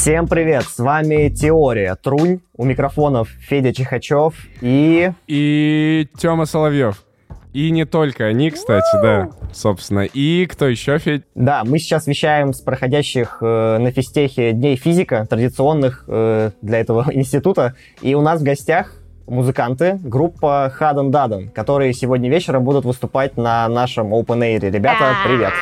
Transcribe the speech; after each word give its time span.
Всем 0.00 0.26
привет, 0.26 0.62
с 0.62 0.78
вами 0.78 1.28
Теория 1.28 1.94
Трунь, 1.94 2.40
у 2.56 2.64
микрофонов 2.64 3.28
Федя 3.28 3.74
Чихачев 3.74 4.32
и... 4.62 5.12
И 5.26 6.08
Тёма 6.16 6.46
Соловьев. 6.46 7.04
И 7.52 7.70
не 7.70 7.84
только 7.84 8.24
они, 8.24 8.50
кстати, 8.50 8.96
да, 9.02 9.28
собственно. 9.52 10.06
И 10.06 10.46
кто 10.46 10.68
еще, 10.68 10.96
Федь? 10.96 11.24
Да, 11.34 11.64
мы 11.64 11.78
сейчас 11.78 12.06
вещаем 12.06 12.54
с 12.54 12.62
проходящих 12.62 13.42
э, 13.42 13.76
на 13.76 13.90
физтехе 13.90 14.52
Дней 14.52 14.76
физика, 14.76 15.26
традиционных 15.28 16.04
э, 16.08 16.52
для 16.62 16.78
этого 16.78 17.04
института. 17.12 17.74
И 18.00 18.14
у 18.14 18.22
нас 18.22 18.40
в 18.40 18.42
гостях 18.42 18.94
музыканты, 19.30 19.98
группа 20.02 20.70
Хаден 20.74 21.10
Даден, 21.10 21.48
которые 21.50 21.92
сегодня 21.94 22.28
вечером 22.28 22.64
будут 22.64 22.84
выступать 22.84 23.36
на 23.36 23.66
нашем 23.68 24.12
Open 24.12 24.40
Air. 24.40 24.70
Ребята, 24.70 25.14
привет! 25.24 25.52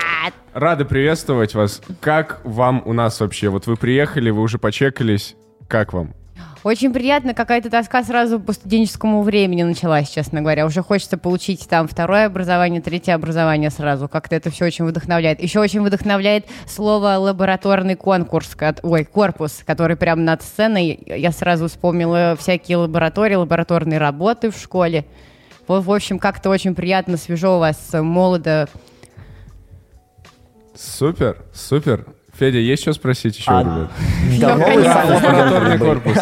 Рады 0.54 0.84
приветствовать 0.84 1.54
вас. 1.54 1.80
Как 2.00 2.40
вам 2.44 2.82
у 2.84 2.92
нас 2.92 3.20
вообще? 3.20 3.48
Вот 3.48 3.66
вы 3.66 3.76
приехали, 3.76 4.30
вы 4.30 4.40
уже 4.42 4.58
почекались. 4.58 5.36
Как 5.68 5.92
вам? 5.92 6.17
Очень 6.64 6.92
приятно, 6.92 7.34
какая-то 7.34 7.70
тоска 7.70 8.02
сразу 8.02 8.40
по 8.40 8.52
студенческому 8.52 9.22
времени 9.22 9.62
началась, 9.62 10.08
честно 10.08 10.40
говоря. 10.40 10.66
Уже 10.66 10.82
хочется 10.82 11.16
получить 11.16 11.68
там 11.68 11.86
второе 11.86 12.26
образование, 12.26 12.80
третье 12.80 13.14
образование 13.14 13.70
сразу. 13.70 14.08
Как-то 14.08 14.34
это 14.34 14.50
все 14.50 14.66
очень 14.66 14.84
вдохновляет. 14.84 15.40
Еще 15.40 15.60
очень 15.60 15.82
вдохновляет 15.82 16.46
слово 16.66 17.16
лабораторный 17.16 17.94
конкурс, 17.94 18.56
ой, 18.82 19.04
корпус, 19.04 19.62
который 19.64 19.96
прямо 19.96 20.22
над 20.22 20.42
сценой. 20.42 20.98
Я 21.06 21.30
сразу 21.30 21.68
вспомнила 21.68 22.36
всякие 22.38 22.78
лаборатории, 22.78 23.36
лабораторные 23.36 23.98
работы 23.98 24.50
в 24.50 24.56
школе. 24.56 25.06
В, 25.68 25.92
общем, 25.92 26.18
как-то 26.18 26.50
очень 26.50 26.74
приятно, 26.74 27.16
свежо 27.16 27.56
у 27.56 27.58
вас, 27.60 27.78
молодо. 27.92 28.68
Супер, 30.74 31.44
супер. 31.52 32.17
Федя, 32.38 32.58
есть 32.58 32.82
что 32.82 32.92
спросить 32.92 33.36
еще, 33.36 33.50
а, 33.50 33.60
ребят? 33.62 33.90
Давно 34.40 34.66
вы 34.66 34.84
сами 34.84 35.14
Лабораторный 35.14 35.78
корпус. 35.78 36.16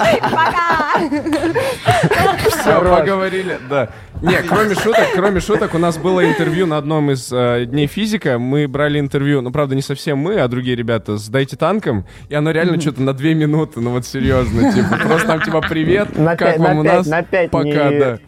Все, 2.48 2.80
поговорили, 2.80 3.58
да. 3.68 3.90
Не, 4.22 4.42
кроме 4.48 4.74
шуток, 4.74 5.08
кроме 5.14 5.40
шуток, 5.40 5.74
у 5.74 5.78
нас 5.78 5.98
было 5.98 6.26
интервью 6.26 6.66
на 6.66 6.78
одном 6.78 7.10
из 7.10 7.30
э, 7.30 7.66
дней 7.66 7.86
физика. 7.86 8.38
Мы 8.38 8.66
брали 8.66 8.98
интервью, 8.98 9.42
ну, 9.42 9.52
правда, 9.52 9.74
не 9.74 9.82
совсем 9.82 10.16
мы, 10.18 10.40
а 10.40 10.48
другие 10.48 10.74
ребята 10.74 11.18
с 11.18 11.28
«Дайте 11.28 11.56
танком», 11.56 12.06
и 12.30 12.34
оно 12.34 12.50
реально 12.50 12.80
что-то 12.80 13.02
на 13.02 13.12
две 13.12 13.34
минуты, 13.34 13.80
ну, 13.80 13.90
вот 13.90 14.06
серьезно, 14.06 14.72
типа, 14.72 14.96
просто 14.96 15.26
там, 15.26 15.42
типа, 15.42 15.60
привет, 15.60 16.08
как 16.38 16.58
вам 16.58 16.78
у 16.78 16.82
нас? 16.82 17.06
На 17.06 17.22
пять, 17.22 17.50
Пока, 17.50 17.90
да. 17.90 18.18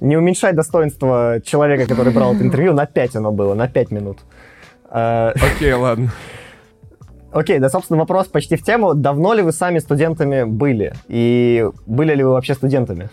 Не 0.00 0.16
уменьшай 0.16 0.52
достоинство 0.52 1.40
человека, 1.42 1.86
который 1.86 2.12
брал 2.12 2.34
это 2.34 2.44
интервью, 2.44 2.74
на 2.74 2.84
пять 2.84 3.16
оно 3.16 3.32
было, 3.32 3.54
на 3.54 3.66
пять 3.66 3.90
минут. 3.90 4.18
Э, 4.90 5.32
Окей, 5.54 5.72
ладно. 5.72 6.10
Окей, 7.36 7.58
да, 7.58 7.68
собственно, 7.68 7.98
вопрос 7.98 8.28
почти 8.28 8.56
в 8.56 8.62
тему. 8.62 8.94
Давно 8.94 9.34
ли 9.34 9.42
вы 9.42 9.52
сами 9.52 9.78
студентами 9.78 10.44
были? 10.44 10.94
И 11.06 11.66
были 11.84 12.14
ли 12.14 12.24
вы 12.24 12.30
вообще 12.30 12.54
студентами? 12.54 13.10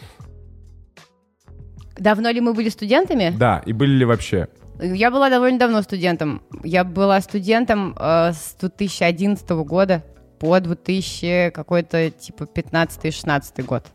Давно 1.97 2.29
ли 2.29 2.39
мы 2.39 2.53
были 2.53 2.69
студентами? 2.69 3.33
Да, 3.37 3.61
и 3.65 3.73
были 3.73 3.91
ли 3.91 4.05
вообще? 4.05 4.47
Я 4.81 5.11
была 5.11 5.29
довольно 5.29 5.59
давно 5.59 5.81
студентом. 5.81 6.41
Я 6.63 6.85
была 6.85 7.19
студентом 7.19 7.97
э, 7.99 8.31
с 8.31 8.55
2011 8.61 9.49
года 9.49 10.05
по 10.39 10.57
2000 10.57 11.51
какой-то 11.53 12.09
типа 12.09 12.43
15-16 12.43 13.63
год. 13.63 13.85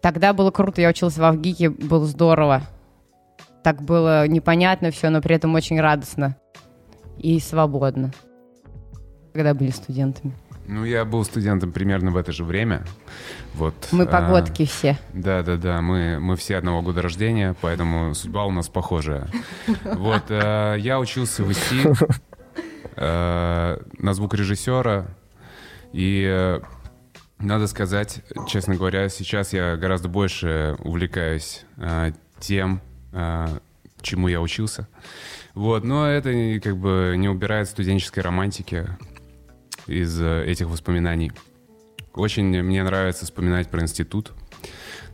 Тогда 0.00 0.32
было 0.32 0.50
круто, 0.50 0.80
я 0.80 0.88
училась 0.88 1.18
в 1.18 1.22
Авгике, 1.22 1.68
было 1.68 2.06
здорово. 2.06 2.62
Так 3.62 3.82
было 3.82 4.26
непонятно 4.26 4.90
все, 4.90 5.10
но 5.10 5.20
при 5.20 5.36
этом 5.36 5.54
очень 5.54 5.78
радостно 5.78 6.38
и 7.18 7.38
свободно 7.40 8.10
когда 9.32 9.54
были 9.54 9.70
студентами? 9.70 10.34
Ну, 10.68 10.84
я 10.84 11.06
был 11.06 11.24
студентом 11.24 11.72
примерно 11.72 12.10
в 12.10 12.16
это 12.18 12.30
же 12.30 12.44
время. 12.44 12.84
Вот. 13.54 13.74
Мы 13.90 14.06
погодки 14.06 14.64
а, 14.64 14.66
все. 14.66 14.98
Да, 15.14 15.42
да, 15.42 15.56
да. 15.56 15.80
Мы, 15.80 16.20
мы 16.20 16.36
все 16.36 16.56
одного 16.56 16.82
года 16.82 17.00
рождения, 17.00 17.56
поэтому 17.62 18.14
судьба 18.14 18.44
у 18.44 18.50
нас 18.50 18.68
похожая. 18.68 19.28
Вот. 19.84 20.24
А, 20.28 20.74
я 20.74 21.00
учился 21.00 21.42
в 21.42 21.50
ИСТИ 21.50 21.88
а, 22.96 23.82
на 23.98 24.12
звукорежиссера. 24.12 25.06
И 25.94 26.26
а, 26.28 26.60
надо 27.38 27.66
сказать, 27.66 28.22
честно 28.46 28.74
говоря, 28.74 29.08
сейчас 29.08 29.54
я 29.54 29.76
гораздо 29.76 30.08
больше 30.08 30.76
увлекаюсь 30.80 31.64
а, 31.78 32.12
тем, 32.40 32.82
а, 33.12 33.58
чему 34.02 34.28
я 34.28 34.42
учился. 34.42 34.86
Вот, 35.54 35.82
но 35.82 36.06
это 36.06 36.60
как 36.60 36.76
бы 36.76 37.14
не 37.16 37.28
убирает 37.28 37.68
студенческой 37.68 38.20
романтики 38.20 38.86
из 39.88 40.20
э, 40.20 40.44
этих 40.46 40.68
воспоминаний. 40.68 41.32
Очень 42.14 42.62
мне 42.62 42.82
нравится 42.82 43.24
вспоминать 43.24 43.68
про 43.68 43.82
институт. 43.82 44.32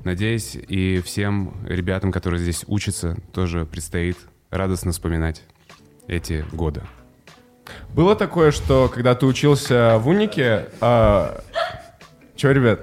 Надеюсь, 0.05 0.55
и 0.57 1.01
всем 1.05 1.55
ребятам, 1.67 2.13
которые 2.13 2.41
здесь 2.41 2.65
учатся, 2.67 3.17
тоже 3.33 3.65
предстоит 3.65 4.19
радостно 4.51 4.93
вспоминать 4.93 5.43
эти 6.07 6.45
годы. 6.53 6.83
Было 7.95 8.15
такое, 8.15 8.51
что 8.51 8.91
когда 8.93 9.15
ты 9.15 9.27
учился 9.27 9.99
в 9.99 10.09
Унике... 10.09 10.67
А... 10.81 11.43
Чего, 12.37 12.53
ребят? 12.53 12.81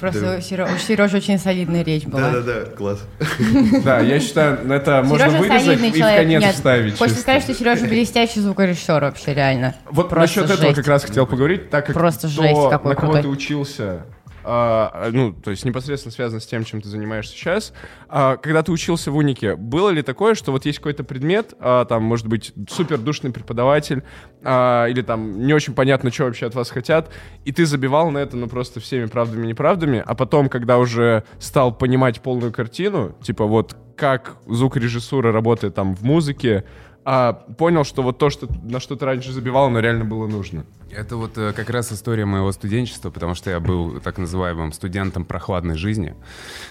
Просто 0.00 0.20
да. 0.22 0.36
у 0.38 0.78
Сережи 0.78 1.16
очень 1.18 1.38
солидная 1.38 1.84
речь 1.84 2.04
была. 2.04 2.30
Да-да-да, 2.30 2.70
класс. 2.70 3.00
Да, 3.84 4.00
я 4.00 4.18
считаю, 4.18 4.58
это 4.70 5.02
можно 5.02 5.28
вырезать 5.28 5.80
и 5.80 6.02
в 6.02 6.16
конец 6.16 6.54
вставить. 6.54 6.98
Хочется 6.98 7.20
сказать, 7.20 7.42
что 7.42 7.54
Сережа 7.54 7.86
блестящий 7.86 8.40
звукорежиссер 8.40 9.00
вообще, 9.00 9.34
реально. 9.34 9.74
Вот 9.90 10.10
насчет 10.12 10.48
этого 10.48 10.72
как 10.72 10.86
раз 10.86 11.04
хотел 11.04 11.26
поговорить, 11.26 11.70
так 11.70 11.86
как 11.86 11.94
Просто 11.94 12.28
жесть 12.28 12.70
какой 12.70 12.94
на 12.94 13.00
кого 13.00 13.20
ты 13.20 13.28
учился, 13.28 14.06
а, 14.44 15.10
ну, 15.12 15.32
то 15.32 15.50
есть 15.50 15.64
непосредственно 15.64 16.12
связано 16.12 16.40
с 16.40 16.46
тем, 16.46 16.64
чем 16.64 16.80
ты 16.80 16.88
занимаешься 16.88 17.32
сейчас. 17.32 17.72
А, 18.08 18.36
когда 18.36 18.62
ты 18.62 18.72
учился 18.72 19.10
в 19.10 19.16
Унике, 19.16 19.56
было 19.56 19.90
ли 19.90 20.02
такое, 20.02 20.34
что 20.34 20.52
вот 20.52 20.64
есть 20.66 20.78
какой-то 20.78 21.04
предмет, 21.04 21.54
а, 21.60 21.84
там, 21.84 22.02
может 22.02 22.26
быть, 22.26 22.52
супер 22.68 22.98
душный 22.98 23.32
преподаватель, 23.32 24.02
а, 24.42 24.86
или 24.86 25.02
там 25.02 25.46
не 25.46 25.52
очень 25.52 25.74
понятно, 25.74 26.10
что 26.10 26.24
вообще 26.24 26.46
от 26.46 26.54
вас 26.54 26.70
хотят, 26.70 27.10
и 27.44 27.52
ты 27.52 27.66
забивал 27.66 28.10
на 28.10 28.18
это, 28.18 28.36
ну, 28.36 28.48
просто 28.48 28.80
всеми 28.80 29.06
правдами 29.06 29.44
и 29.44 29.48
неправдами, 29.48 30.02
а 30.04 30.14
потом, 30.14 30.48
когда 30.48 30.78
уже 30.78 31.24
стал 31.38 31.74
понимать 31.74 32.20
полную 32.20 32.52
картину, 32.52 33.16
типа 33.22 33.46
вот 33.46 33.76
как 33.96 34.36
звукорежиссура 34.46 35.30
работает 35.30 35.74
там 35.74 35.94
в 35.94 36.02
музыке, 36.02 36.64
а, 37.04 37.32
понял, 37.32 37.84
что 37.84 38.02
вот 38.02 38.18
то, 38.18 38.30
что, 38.30 38.48
на 38.62 38.80
что 38.80 38.96
ты 38.96 39.04
раньше 39.04 39.32
забивал, 39.32 39.66
оно 39.66 39.80
реально 39.80 40.04
было 40.04 40.26
нужно. 40.26 40.64
Это 40.92 41.16
вот 41.16 41.38
э, 41.38 41.52
как 41.52 41.70
раз 41.70 41.92
история 41.92 42.24
моего 42.24 42.50
студенчества, 42.52 43.10
потому 43.10 43.34
что 43.34 43.50
я 43.50 43.60
был 43.60 44.00
так 44.00 44.18
называемым 44.18 44.72
студентом 44.72 45.24
прохладной 45.24 45.76
жизни. 45.76 46.14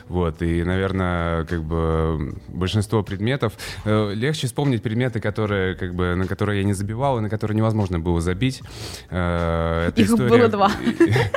Вот, 0.07 0.41
и, 0.41 0.63
наверное, 0.63 1.45
как 1.45 1.63
бы 1.63 2.35
большинство 2.47 3.03
предметов... 3.03 3.53
Э, 3.85 4.13
легче 4.13 4.47
вспомнить 4.47 4.83
предметы, 4.83 5.19
которые, 5.19 5.75
как 5.75 5.95
бы, 5.95 6.15
на 6.15 6.27
которые 6.27 6.59
я 6.59 6.65
не 6.65 6.73
забивал 6.73 7.17
и 7.17 7.21
на 7.21 7.29
которые 7.29 7.55
невозможно 7.55 7.99
было 7.99 8.21
забить. 8.21 8.61
Э, 9.09 9.91
Их 9.95 10.07
история... 10.07 10.29
было 10.29 10.47
два. 10.49 10.71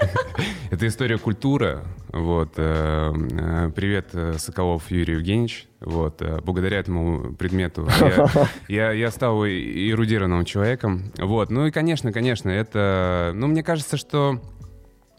Это 0.71 0.87
история 0.87 1.19
культуры. 1.19 1.81
Вот. 2.13 2.55
Э, 2.57 3.13
э, 3.13 3.71
привет, 3.75 4.09
э, 4.13 4.35
Соколов 4.39 4.91
Юрий 4.91 5.15
Евгеньевич. 5.15 5.69
Вот. 5.85 6.23
Благодаря 6.45 6.79
этому 6.79 7.35
предмету 7.35 7.89
я, 8.01 8.31
я, 8.69 8.93
я 8.93 9.11
стал 9.11 9.45
эрудированным 9.45 10.45
человеком. 10.45 11.13
Вот. 11.19 11.51
Ну 11.51 11.67
и, 11.67 11.71
конечно, 11.71 12.13
конечно, 12.13 12.51
это... 12.51 13.33
Ну, 13.35 13.47
мне 13.49 13.63
кажется, 13.63 13.97
что... 13.97 14.41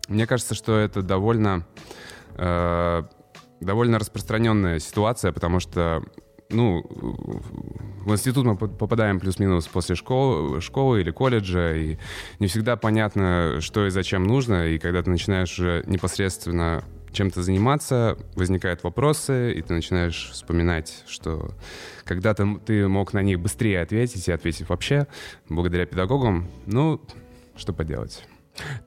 Мне 0.07 0.27
кажется, 0.27 0.55
что 0.55 0.77
это 0.77 1.01
довольно... 1.01 1.65
Э, 2.35 3.03
довольно 3.61 3.99
распространенная 3.99 4.79
ситуация, 4.79 5.31
потому 5.31 5.59
что 5.59 6.03
ну, 6.49 6.83
в 8.05 8.11
институт 8.11 8.45
мы 8.45 8.55
попадаем 8.55 9.19
плюс-минус 9.19 9.67
после 9.67 9.95
школы, 9.95 10.61
школы 10.61 11.01
или 11.01 11.11
колледжа, 11.11 11.75
и 11.75 11.97
не 12.39 12.47
всегда 12.47 12.75
понятно, 12.75 13.57
что 13.59 13.87
и 13.87 13.89
зачем 13.89 14.23
нужно, 14.23 14.67
и 14.67 14.77
когда 14.77 15.01
ты 15.01 15.09
начинаешь 15.09 15.57
уже 15.57 15.83
непосредственно 15.87 16.83
чем-то 17.13 17.41
заниматься, 17.41 18.17
возникают 18.35 18.83
вопросы, 18.83 19.53
и 19.53 19.61
ты 19.61 19.73
начинаешь 19.73 20.29
вспоминать, 20.31 21.03
что 21.07 21.53
когда-то 22.03 22.59
ты 22.65 22.87
мог 22.87 23.13
на 23.13 23.21
них 23.21 23.39
быстрее 23.39 23.81
ответить 23.81 24.27
и 24.27 24.31
ответить 24.31 24.67
вообще, 24.67 25.07
благодаря 25.47 25.85
педагогам. 25.85 26.49
Ну, 26.65 26.99
что 27.55 27.71
поделать. 27.71 28.23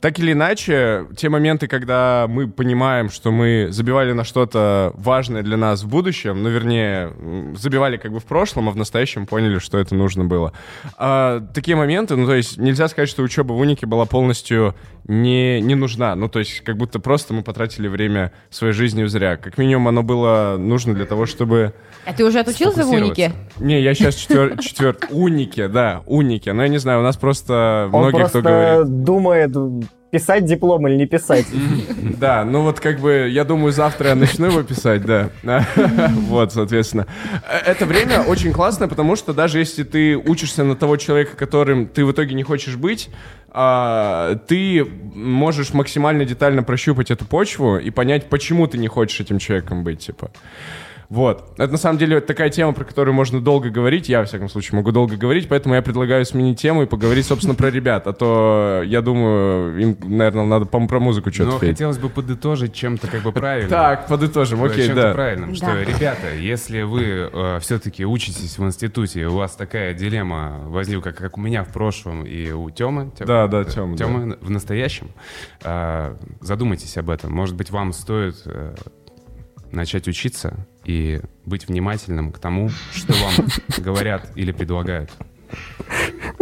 Так 0.01 0.19
или 0.21 0.33
иначе, 0.33 1.07
те 1.17 1.29
моменты, 1.29 1.67
когда 1.67 2.27
мы 2.29 2.47
понимаем, 2.49 3.11
что 3.11 3.33
мы 3.33 3.69
забивали 3.71 4.13
на 4.13 4.23
что-то 4.25 4.93
важное 4.95 5.43
для 5.43 5.57
нас 5.57 5.83
в 5.83 5.89
будущем, 5.89 6.43
ну, 6.43 6.51
вернее, 6.51 7.13
забивали 7.57 7.97
как 7.97 8.13
бы 8.13 8.21
в 8.21 8.25
прошлом, 8.25 8.69
а 8.69 8.73
в 8.73 8.77
настоящем 8.77 9.27
поняли, 9.27 9.59
что 9.59 9.79
это 9.79 9.95
нужно 9.95 10.25
было. 10.25 10.53
А, 10.97 11.41
такие 11.53 11.77
моменты, 11.77 12.15
ну, 12.17 12.27
то 12.27 12.35
есть 12.35 12.59
нельзя 12.59 12.87
сказать, 12.89 13.09
что 13.09 13.23
учеба 13.23 13.53
в 13.55 13.59
Унике 13.59 13.87
была 13.87 14.05
полностью 14.05 14.75
не, 15.09 15.61
не 15.61 15.75
нужна. 15.75 16.15
Ну, 16.17 16.29
то 16.29 16.41
есть 16.41 16.61
как 16.63 16.77
будто 16.77 16.99
просто 16.99 17.33
мы 17.33 17.43
потратили 17.43 17.89
время 17.89 18.33
своей 18.51 18.73
жизни 18.73 19.05
зря. 19.05 19.37
Как 19.37 19.57
минимум 19.57 19.89
оно 19.89 20.03
было 20.03 20.57
нужно 20.59 20.95
для 20.95 21.05
того, 21.05 21.27
чтобы... 21.27 21.75
А 22.05 22.13
ты 22.13 22.25
уже 22.25 22.41
отучился 22.41 22.85
в 22.85 22.91
унике? 22.91 23.33
Не, 23.59 23.81
я 23.81 23.95
сейчас 23.95 24.17
четвер... 24.17 24.59
четвер... 24.59 24.97
Унике, 25.11 25.69
да, 25.69 26.03
унике. 26.07 26.53
Но 26.53 26.63
я 26.63 26.69
не 26.69 26.79
знаю, 26.79 27.01
у 27.01 27.03
нас 27.03 27.17
просто 27.17 27.89
Он 27.93 28.01
многие, 28.01 28.19
просто 28.19 28.41
кто 28.41 28.49
говорит... 28.49 29.05
думает, 29.05 29.56
писать 30.11 30.44
диплом 30.44 30.87
или 30.88 30.97
не 30.97 31.06
писать. 31.06 31.47
Да, 32.19 32.44
ну 32.44 32.62
вот 32.62 32.81
как 32.81 33.00
бы, 33.00 33.29
я 33.31 33.44
думаю, 33.44 33.73
завтра 33.73 34.11
я 34.11 34.14
начну 34.14 34.47
его 34.47 34.62
писать, 34.62 35.03
да. 35.05 35.31
Вот, 36.29 36.53
соответственно. 36.53 37.06
Э, 37.49 37.58
Это 37.58 37.87
время 37.87 38.23
очень 38.23 38.53
классное, 38.53 38.88
потому 38.88 39.17
что 39.17 39.35
даже 39.35 39.58
если 39.58 39.82
ты 39.85 40.17
учишься 40.17 40.64
на 40.64 40.76
того 40.76 40.97
человека, 40.97 41.37
которым 41.37 41.87
ты 41.87 42.05
в 42.05 42.12
итоге 42.12 42.35
не 42.35 42.43
хочешь 42.43 42.76
быть, 42.76 43.11
а, 43.50 44.37
ты 44.47 44.85
можешь 44.85 45.73
максимально 45.73 46.25
детально 46.25 46.62
прощупать 46.62 47.11
эту 47.11 47.25
почву 47.25 47.79
и 47.79 47.91
понять, 47.91 48.29
почему 48.29 48.67
ты 48.67 48.79
не 48.79 48.88
хочешь 48.88 49.20
этим 49.20 49.38
человеком 49.38 49.82
быть, 49.82 50.00
типа. 50.00 50.31
Вот. 51.08 51.53
Это 51.58 51.70
на 51.73 51.79
самом 51.79 51.99
деле 51.99 52.20
такая 52.20 52.50
тема, 52.50 52.73
про 52.73 52.85
которую 52.85 53.14
можно 53.14 53.41
долго 53.41 53.70
говорить. 53.70 54.08
Я, 54.08 54.20
во 54.20 54.25
всяком 54.25 54.49
случае, 54.49 54.76
могу 54.76 54.91
долго 54.91 55.17
говорить, 55.17 55.49
поэтому 55.49 55.75
я 55.75 55.82
предлагаю 55.82 56.25
сменить 56.25 56.61
тему 56.61 56.82
и 56.82 56.87
поговорить, 56.87 57.26
собственно, 57.26 57.55
про 57.55 57.70
ребят. 57.70 58.06
А 58.06 58.12
то, 58.12 58.82
я 58.85 59.03
думаю, 59.03 59.79
им, 59.81 59.97
наверное, 60.03 60.44
надо 60.47 60.67
по- 60.67 60.85
про 60.87 60.99
музыку 61.00 61.32
что-то 61.32 61.53
Но 61.53 61.58
петь. 61.58 61.70
хотелось 61.70 61.99
бы 61.99 62.08
подытожить 62.08 62.75
чем-то 62.75 63.06
как 63.08 63.23
бы 63.23 63.32
правильным. 63.32 63.70
Так, 63.70 64.08
подытожим, 64.08 64.58
Да, 64.61 64.67
окей, 64.67 64.87
чем-то 64.87 65.03
да. 65.03 65.12
правильным, 65.12 65.55
что, 65.55 65.67
Да. 65.67 65.81
ребята, 65.85 66.35
если 66.35 66.82
вы 66.82 67.31
все-таки 67.61 68.05
учитесь 68.05 68.58
в 68.58 68.64
институте, 68.64 69.20
и 69.23 69.25
у 69.25 69.35
вас 69.35 69.53
такая 69.55 69.94
дилемма 69.94 70.61
возникла, 70.67 71.11
как, 71.11 71.38
у 71.38 71.41
меня 71.41 71.62
в 71.64 71.69
прошлом 71.73 72.25
и 72.25 72.50
у 72.50 72.69
Тём- 72.70 73.12
Да, 73.20 73.47
да, 73.47 73.64
Тёма, 73.64 73.97
Тёмы 73.97 74.37
в 74.41 74.50
настоящем, 74.50 75.11
а, 75.62 76.17
задумайтесь 76.41 76.97
об 76.97 77.11
этом. 77.11 77.32
Может 77.32 77.55
быть, 77.55 77.70
вам 77.70 77.93
стоит 77.93 78.37
э, 78.47 78.75
начать 79.73 80.08
учиться 80.08 80.67
и 80.87 81.21
быть 81.44 81.69
внимательным 81.69 82.33
к 82.33 82.38
тому, 82.38 82.71
что 82.93 83.12
вам 83.12 83.49
говорят 83.79 84.31
или 84.37 84.53
предлагают. 84.53 85.11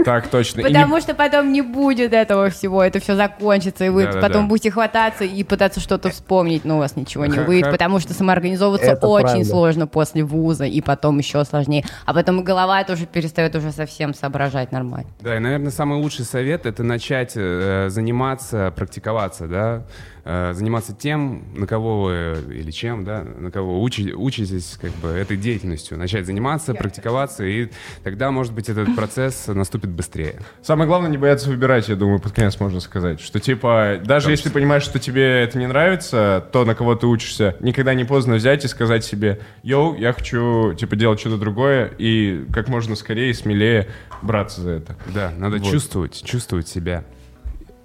Так, 0.05 0.29
точно. 0.29 0.61
И 0.61 0.65
не- 0.65 0.69
Потому 0.71 1.01
что 1.01 1.15
потом 1.15 1.53
не 1.53 1.63
будет 1.63 2.13
этого 2.13 2.49
всего, 2.51 2.83
это 2.83 3.01
все 3.01 3.15
закончится, 3.17 3.85
и 3.85 3.89
вы 3.91 4.05
Да-да-да. 4.05 4.27
потом 4.27 4.49
будете 4.49 4.71
хвататься 4.71 5.25
и 5.25 5.45
пытаться 5.45 5.81
что-то 5.81 6.11
вспомнить, 6.11 6.65
но 6.65 6.77
у 6.77 6.79
вас 6.79 6.97
ничего 6.97 7.27
не 7.27 7.39
выйдет, 7.39 7.71
потому 7.71 8.01
что 8.01 8.15
самоорганизовываться 8.15 8.93
Это 8.93 9.07
очень 9.07 9.27
правда. 9.27 9.45
сложно 9.45 9.87
после 9.87 10.25
вуза, 10.25 10.65
и 10.65 10.81
потом 10.81 11.19
еще 11.19 11.45
сложнее. 11.45 11.85
А 12.07 12.15
потом 12.15 12.43
голова 12.45 12.83
тоже 12.85 13.07
перестает 13.07 13.55
уже 13.57 13.73
совсем 13.73 14.15
соображать 14.15 14.73
нормально. 14.73 15.09
Да, 15.21 15.37
и, 15.37 15.39
наверное, 15.39 15.71
самый 15.71 15.99
лучший 15.99 16.25
совет— 16.25 16.65
это 16.67 16.83
начать 16.83 17.33
э, 17.37 17.89
заниматься, 17.91 18.73
практиковаться, 18.75 19.47
да, 19.47 19.85
заниматься 20.25 20.95
тем, 20.95 21.45
на 21.55 21.67
кого 21.67 22.05
вы, 22.05 22.37
или 22.55 22.71
чем, 22.71 23.05
да, 23.05 23.23
на 23.25 23.51
кого 23.51 23.83
учи- 23.83 24.15
учитесь, 24.15 24.79
как 24.81 24.91
бы, 24.93 25.09
этой 25.09 25.37
деятельностью, 25.37 25.99
начать 25.99 26.25
заниматься, 26.27 26.75
практиковаться, 26.75 27.45
и 27.45 27.69
тогда, 28.03 28.31
может 28.31 28.55
быть, 28.55 28.69
этот 28.69 28.95
процесс 28.97 29.49
наступит 29.49 29.91
быстрее. 29.91 30.41
Самое 30.63 30.89
главное 30.89 31.11
не 31.11 31.19
бояться 31.19 31.51
выбирать, 31.51 31.89
я 31.89 31.97
думаю, 31.97 32.21
под 32.21 32.33
конец 32.33 32.59
можно 32.59 32.81
сказать. 32.81 33.21
Что 33.21 33.39
типа, 33.39 34.01
даже 34.05 34.31
если 34.31 34.45
ты 34.49 34.55
понимаешь, 34.55 34.83
что 34.83 34.99
тебе 34.99 35.43
это 35.43 35.59
не 35.59 35.67
нравится, 35.67 36.49
то, 36.53 36.65
на 36.65 36.75
кого 36.75 36.95
ты 36.95 37.07
учишься, 37.07 37.57
никогда 37.61 37.93
не 37.95 38.05
поздно 38.05 38.37
взять 38.37 38.65
и 38.65 38.69
сказать 38.69 39.05
себе, 39.05 39.41
йоу, 39.63 39.95
я 39.97 40.13
хочу, 40.15 40.73
типа, 40.75 40.97
делать 40.97 41.21
что-то 41.21 41.37
другое, 41.37 41.91
и 41.99 42.47
как 42.53 42.69
можно 42.69 42.97
скорее 42.97 43.31
и 43.31 43.35
смелее 43.35 43.89
браться 44.23 44.63
за 44.63 44.71
это. 44.71 44.97
Да, 45.15 45.33
надо 45.37 45.59
Вот. 45.59 45.71
чувствовать, 45.71 46.23
чувствовать 46.25 46.67
себя. 46.69 47.05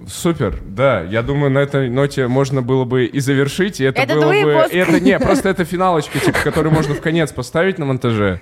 Супер, 0.07 0.60
да. 0.66 1.01
Я 1.01 1.22
думаю, 1.24 1.51
на 1.51 1.60
этой 1.60 1.90
ноте 1.90 2.28
можно 2.28 2.62
было 2.62 2.86
бы 2.86 3.06
и 3.06 3.19
завершить, 3.19 3.80
и 3.81 3.84
это, 3.84 4.01
Это 4.01 4.16
было 4.16 4.31
бы... 4.31 4.44
выпуск. 4.46 4.74
и 4.74 4.78
это 4.78 5.00
не, 5.00 5.19
просто 5.19 5.50
это 5.50 5.66
финалочка, 5.66 6.19
типа, 6.19 6.38
которую 6.44 6.74
можно 6.74 6.94
в 6.96 7.01
конец 7.01 7.31
поставить 7.31 7.78
на 7.78 7.86
монтаже. 7.86 8.42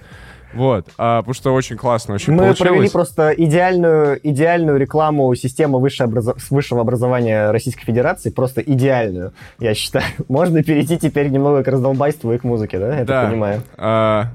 Вот, 0.54 0.88
а, 0.98 1.20
потому 1.20 1.34
что 1.34 1.54
очень 1.54 1.76
классно, 1.76 2.14
очень 2.16 2.32
Мы 2.32 2.44
получилось. 2.44 2.70
провели 2.70 2.90
просто 2.90 3.32
идеальную, 3.32 4.18
идеальную 4.24 4.78
рекламу 4.78 5.36
системы 5.36 5.80
высшего, 5.82 6.08
образо- 6.08 6.38
высшего 6.50 6.82
образования 6.82 7.52
Российской 7.52 7.84
Федерации, 7.84 8.30
просто 8.30 8.62
идеальную, 8.62 9.34
я 9.60 9.74
считаю. 9.74 10.06
Можно 10.30 10.64
перейти 10.64 10.98
теперь 10.98 11.28
немного 11.30 11.64
к 11.64 11.68
раздолбайству 11.68 12.32
и 12.34 12.38
к 12.38 12.46
музыке, 12.46 12.80
да? 12.80 13.00
Я 13.00 13.04
Да. 13.06 13.22
так 13.24 13.32
понимаю. 13.32 13.62
А, 13.78 14.32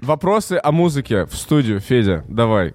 вопросы 0.00 0.60
о 0.62 0.72
музыке 0.72 1.24
в 1.24 1.34
студию, 1.34 1.80
Федя, 1.80 2.22
давай. 2.28 2.74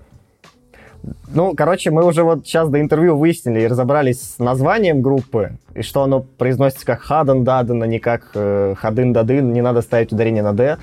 Ну, 1.28 1.54
короче, 1.56 1.92
мы 1.92 2.06
уже 2.06 2.24
вот 2.24 2.46
сейчас 2.46 2.70
до 2.70 2.80
интервью 2.80 3.18
выяснили 3.18 3.62
и 3.62 3.68
разобрались 3.68 4.22
с 4.22 4.40
названием 4.40 5.02
группы, 5.02 5.58
и 5.74 5.82
что 5.82 6.04
оно 6.04 6.22
произносится 6.22 6.86
как 6.86 7.02
Хаден 7.02 7.44
Даден, 7.44 7.84
а 7.84 7.88
не 7.88 8.00
как 8.00 8.32
э, 8.34 8.76
Хадын 8.78 9.14
Дадын, 9.14 9.52
не 9.54 9.62
надо 9.62 9.82
ставить 9.82 10.12
ударение 10.12 10.44
на 10.44 10.54
Д. 10.54 10.78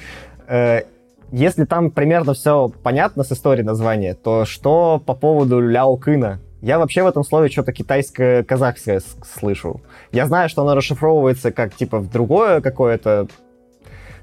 Э, 0.47 0.83
если 1.31 1.65
там 1.65 1.91
примерно 1.91 2.35
все 2.35 2.71
понятно 2.83 3.25
с 3.25 3.33
историей 3.33 3.65
названия, 3.65 4.15
то 4.15 4.45
что 4.45 5.03
по 5.05 5.15
поводу 5.15 5.61
Ляо 5.61 5.97
Кына? 5.97 6.41
Я 6.61 6.79
вообще 6.79 7.03
в 7.03 7.07
этом 7.07 7.25
слове 7.25 7.49
что-то 7.49 7.73
китайское-казахское 7.73 9.03
слышу. 9.25 9.81
Я 10.13 10.27
знаю, 10.27 10.49
что 10.49 10.63
оно 10.63 10.75
расшифровывается 10.75 11.51
как 11.51 11.75
типа 11.75 11.99
в 11.99 12.11
другое 12.11 12.61
какое-то, 12.61 13.27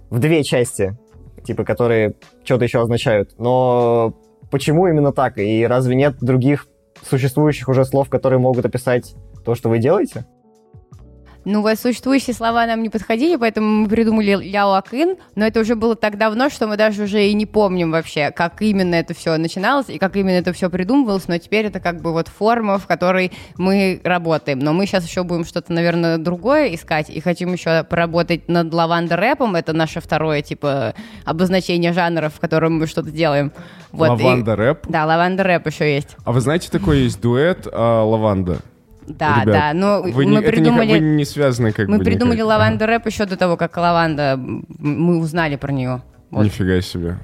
в 0.10 0.20
две 0.20 0.44
части, 0.44 0.96
типа, 1.44 1.66
которые 1.66 2.14
что-то 2.44 2.64
еще 2.64 2.82
означают. 2.82 3.32
Но 3.40 4.14
почему 4.50 4.88
именно 4.88 5.12
так? 5.12 5.38
И 5.38 5.66
разве 5.66 5.96
нет 5.96 6.18
других 6.22 6.68
существующих 7.08 7.70
уже 7.70 7.86
слов, 7.86 8.10
которые 8.10 8.40
могут 8.40 8.66
описать 8.66 9.16
то, 9.46 9.56
что 9.56 9.70
вы 9.70 9.80
делаете? 9.80 10.26
Ну, 11.52 11.64
вот 11.64 11.80
существующие 11.80 12.36
слова 12.36 12.68
нам 12.68 12.84
не 12.84 12.90
подходили, 12.90 13.36
поэтому 13.36 13.82
мы 13.82 13.88
придумали 13.90 14.36
Ляо 14.52 14.76
Акын, 14.76 15.16
но 15.34 15.48
это 15.48 15.62
уже 15.62 15.76
было 15.76 15.96
так 15.96 16.20
давно, 16.20 16.52
что 16.52 16.68
мы 16.68 16.78
даже 16.78 17.02
уже 17.06 17.26
и 17.26 17.34
не 17.34 17.48
помним 17.48 17.90
вообще, 17.90 18.30
как 18.30 18.62
именно 18.62 18.94
это 18.94 19.16
все 19.16 19.36
начиналось 19.38 19.90
и 19.90 19.98
как 19.98 20.16
именно 20.16 20.36
это 20.38 20.54
все 20.54 20.70
придумывалось, 20.70 21.28
но 21.28 21.40
теперь 21.40 21.66
это 21.66 21.80
как 21.80 22.04
бы 22.04 22.12
вот 22.12 22.28
форма, 22.28 22.78
в 22.78 22.86
которой 22.86 23.32
мы 23.58 24.00
работаем. 24.04 24.60
Но 24.60 24.74
мы 24.74 24.86
сейчас 24.86 25.08
еще 25.08 25.24
будем 25.24 25.44
что-то, 25.44 25.74
наверное, 25.74 26.20
другое 26.20 26.76
искать 26.76 27.10
и 27.10 27.20
хотим 27.20 27.52
еще 27.52 27.84
поработать 27.84 28.48
над 28.48 28.72
лаванда-рэпом, 28.72 29.56
это 29.56 29.74
наше 29.74 30.02
второе, 30.02 30.44
типа, 30.44 30.94
обозначение 31.26 31.94
жанра, 31.94 32.30
в 32.30 32.40
котором 32.40 32.78
мы 32.78 32.86
что-то 32.86 33.10
делаем. 33.10 33.52
Вот, 33.92 34.20
и- 34.20 34.24
Лаванда 34.24 34.56
рэп. 34.56 34.86
Да, 34.88 35.08
лаванда-рэп 35.08 35.66
еще 35.66 35.96
есть. 35.96 36.16
А 36.26 36.32
вы 36.32 36.42
знаете, 36.42 36.70
такой 36.70 37.00
есть 37.00 37.20
дуэт 37.20 37.68
а, 37.72 38.04
Лаванда? 38.04 38.60
Да, 39.10 39.42
Ребят, 39.42 39.46
да, 39.46 39.74
но 39.74 40.02
вы 40.02 40.12
мы 40.12 40.26
не, 40.26 40.42
придумали... 40.42 40.92
вы 40.92 41.00
не 41.00 41.26
связаны 41.26 41.72
как 41.72 41.88
Мы 41.88 41.98
бы 41.98 42.04
придумали 42.04 42.38
никак. 42.38 42.48
лаванда 42.48 42.86
рэп 42.86 43.08
еще 43.08 43.26
до 43.26 43.38
того, 43.38 43.58
как 43.58 43.76
лаванда, 43.76 44.38
мы 44.38 45.18
узнали 45.18 45.56
про 45.56 45.72
нее. 45.72 46.02
Вот. 46.30 46.44
Нифига 46.44 46.80
себе. 46.82 47.18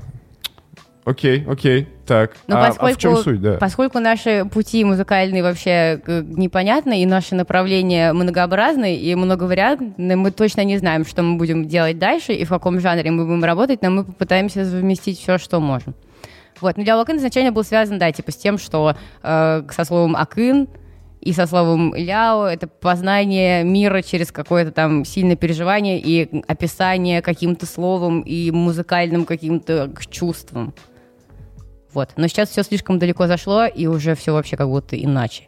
Окей, 1.05 1.45
окей, 1.47 1.87
так. 2.07 2.31
Но 2.47 2.57
а, 2.57 2.61
а 2.61 2.67
поскольку, 2.69 2.97
в 2.97 3.01
чем 3.01 3.17
суть, 3.17 3.39
да? 3.39 3.57
поскольку 3.59 3.99
наши 3.99 4.43
пути 4.51 4.83
музыкальные 4.83 5.43
вообще 5.43 6.01
э, 6.03 6.23
непонятны, 6.25 7.03
и 7.03 7.05
наши 7.05 7.35
направления 7.35 8.11
многообразны 8.11 8.95
и 8.95 9.13
многовариантны, 9.13 10.15
мы 10.15 10.31
точно 10.31 10.63
не 10.63 10.79
знаем, 10.79 11.05
что 11.05 11.21
мы 11.21 11.37
будем 11.37 11.67
делать 11.67 11.99
дальше 11.99 12.33
и 12.33 12.43
в 12.43 12.49
каком 12.49 12.79
жанре 12.79 13.11
мы 13.11 13.27
будем 13.27 13.43
работать, 13.43 13.83
но 13.83 13.91
мы 13.91 14.03
попытаемся 14.03 14.65
совместить 14.65 15.19
все, 15.19 15.37
что 15.37 15.59
можем. 15.59 15.93
Вот, 16.59 16.75
но 16.75 16.83
для 16.83 16.99
Акын 16.99 17.17
изначально 17.17 17.51
был 17.51 17.63
связан, 17.63 17.99
да, 17.99 18.11
типа 18.11 18.31
с 18.31 18.35
тем, 18.35 18.57
что 18.57 18.95
э, 19.21 19.63
со 19.69 19.85
словом 19.85 20.15
Акын 20.15 20.67
и 21.25 21.33
со 21.33 21.47
словом 21.47 21.93
Ляо 21.95 22.45
это 22.45 22.67
познание 22.67 23.63
мира 23.63 24.01
через 24.01 24.31
какое-то 24.31 24.71
там 24.71 25.03
сильное 25.03 25.35
переживание 25.35 25.99
и 25.99 26.41
описание 26.47 27.21
каким-то 27.21 27.65
словом 27.65 28.21
и 28.21 28.51
музыкальным 28.51 29.25
каким-то 29.25 29.91
чувством. 30.09 30.73
Вот. 31.93 32.11
Но 32.17 32.27
сейчас 32.27 32.49
все 32.49 32.61
слишком 32.63 32.99
далеко 32.99 33.25
зашло, 33.27 33.65
и 33.65 33.87
уже 33.87 34.15
все 34.15 34.33
вообще 34.33 34.55
как 34.55 34.67
будто 34.69 34.95
иначе. 35.01 35.43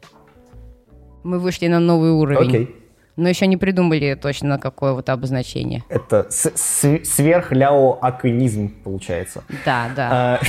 Мы 1.23 1.39
вышли 1.39 1.67
на 1.67 1.79
новый 1.79 2.11
уровень. 2.11 2.47
Окей. 2.49 2.75
Но 3.15 3.27
еще 3.29 3.47
не 3.47 3.57
придумали 3.57 4.13
точно 4.15 4.59
какое 4.59 4.93
вот 4.93 5.09
обозначение. 5.09 5.83
Это 5.89 6.27
с- 6.29 6.51
с- 6.55 7.03
сверх-ляо-акынизм, 7.03 8.69
получается. 8.83 9.43
Да, 9.65 9.89
да. 9.95 10.09
А, 10.11 10.39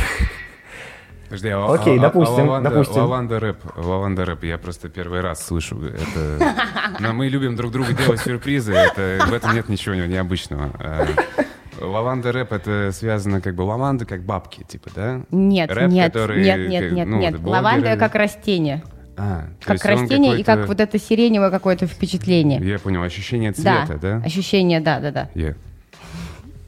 Подожди, 1.29 1.49
а, 1.49 1.67
Окей, 1.75 1.97
а- 1.97 2.01
а 2.01 2.03
допустим, 2.03 2.49
лаванда, 2.49 2.71
допустим. 2.71 3.03
Лаванда 3.03 3.41
рэп, 3.41 3.59
лаванда 3.77 4.25
рэп, 4.25 4.45
я 4.45 4.57
просто 4.59 4.89
первый 4.89 5.21
раз 5.21 5.47
слышу. 5.47 5.79
Это... 5.83 6.55
Но 7.01 7.13
мы 7.13 7.29
любим 7.29 7.55
друг 7.55 7.71
другу 7.71 7.93
делать 7.93 8.21
сюрпризы, 8.21 8.73
это, 8.73 9.19
в 9.27 9.33
этом 9.33 9.55
нет 9.55 9.69
ничего 9.69 9.95
необычного. 9.95 10.71
А, 10.81 11.07
Лаванда 11.81 12.33
рэп 12.33 12.53
это 12.53 12.91
связано 12.93 13.41
как 13.41 13.55
бы 13.55 13.63
лаванда 13.63 14.05
как 14.05 14.23
бабки, 14.25 14.65
типа, 14.67 14.91
да? 14.95 15.21
Нет, 15.31 15.71
рэп, 15.71 15.91
нет, 15.91 16.13
который, 16.13 16.43
нет, 16.43 16.69
нет, 16.69 16.83
как, 16.85 16.93
нет, 16.93 17.09
ну, 17.09 17.19
нет. 17.19 17.35
блогеры- 17.37 17.49
Лаванда 17.51 17.97
как 17.97 18.15
растение. 18.15 18.83
А, 19.17 19.45
как 19.63 19.85
растение 19.85 20.41
и 20.41 20.43
как 20.45 20.67
вот 20.67 20.81
это 20.81 20.99
сиреневое 20.99 21.51
какое-то 21.51 21.87
впечатление. 21.87 22.61
Я 22.63 22.79
понял, 22.79 23.03
ощущение 23.03 23.53
Да, 23.57 23.85
цвета, 23.87 23.99
да? 24.01 24.17
ощущение, 24.25 24.81
да, 24.81 24.99
да, 25.01 25.11
да. 25.11 25.29
Я. 25.35 25.55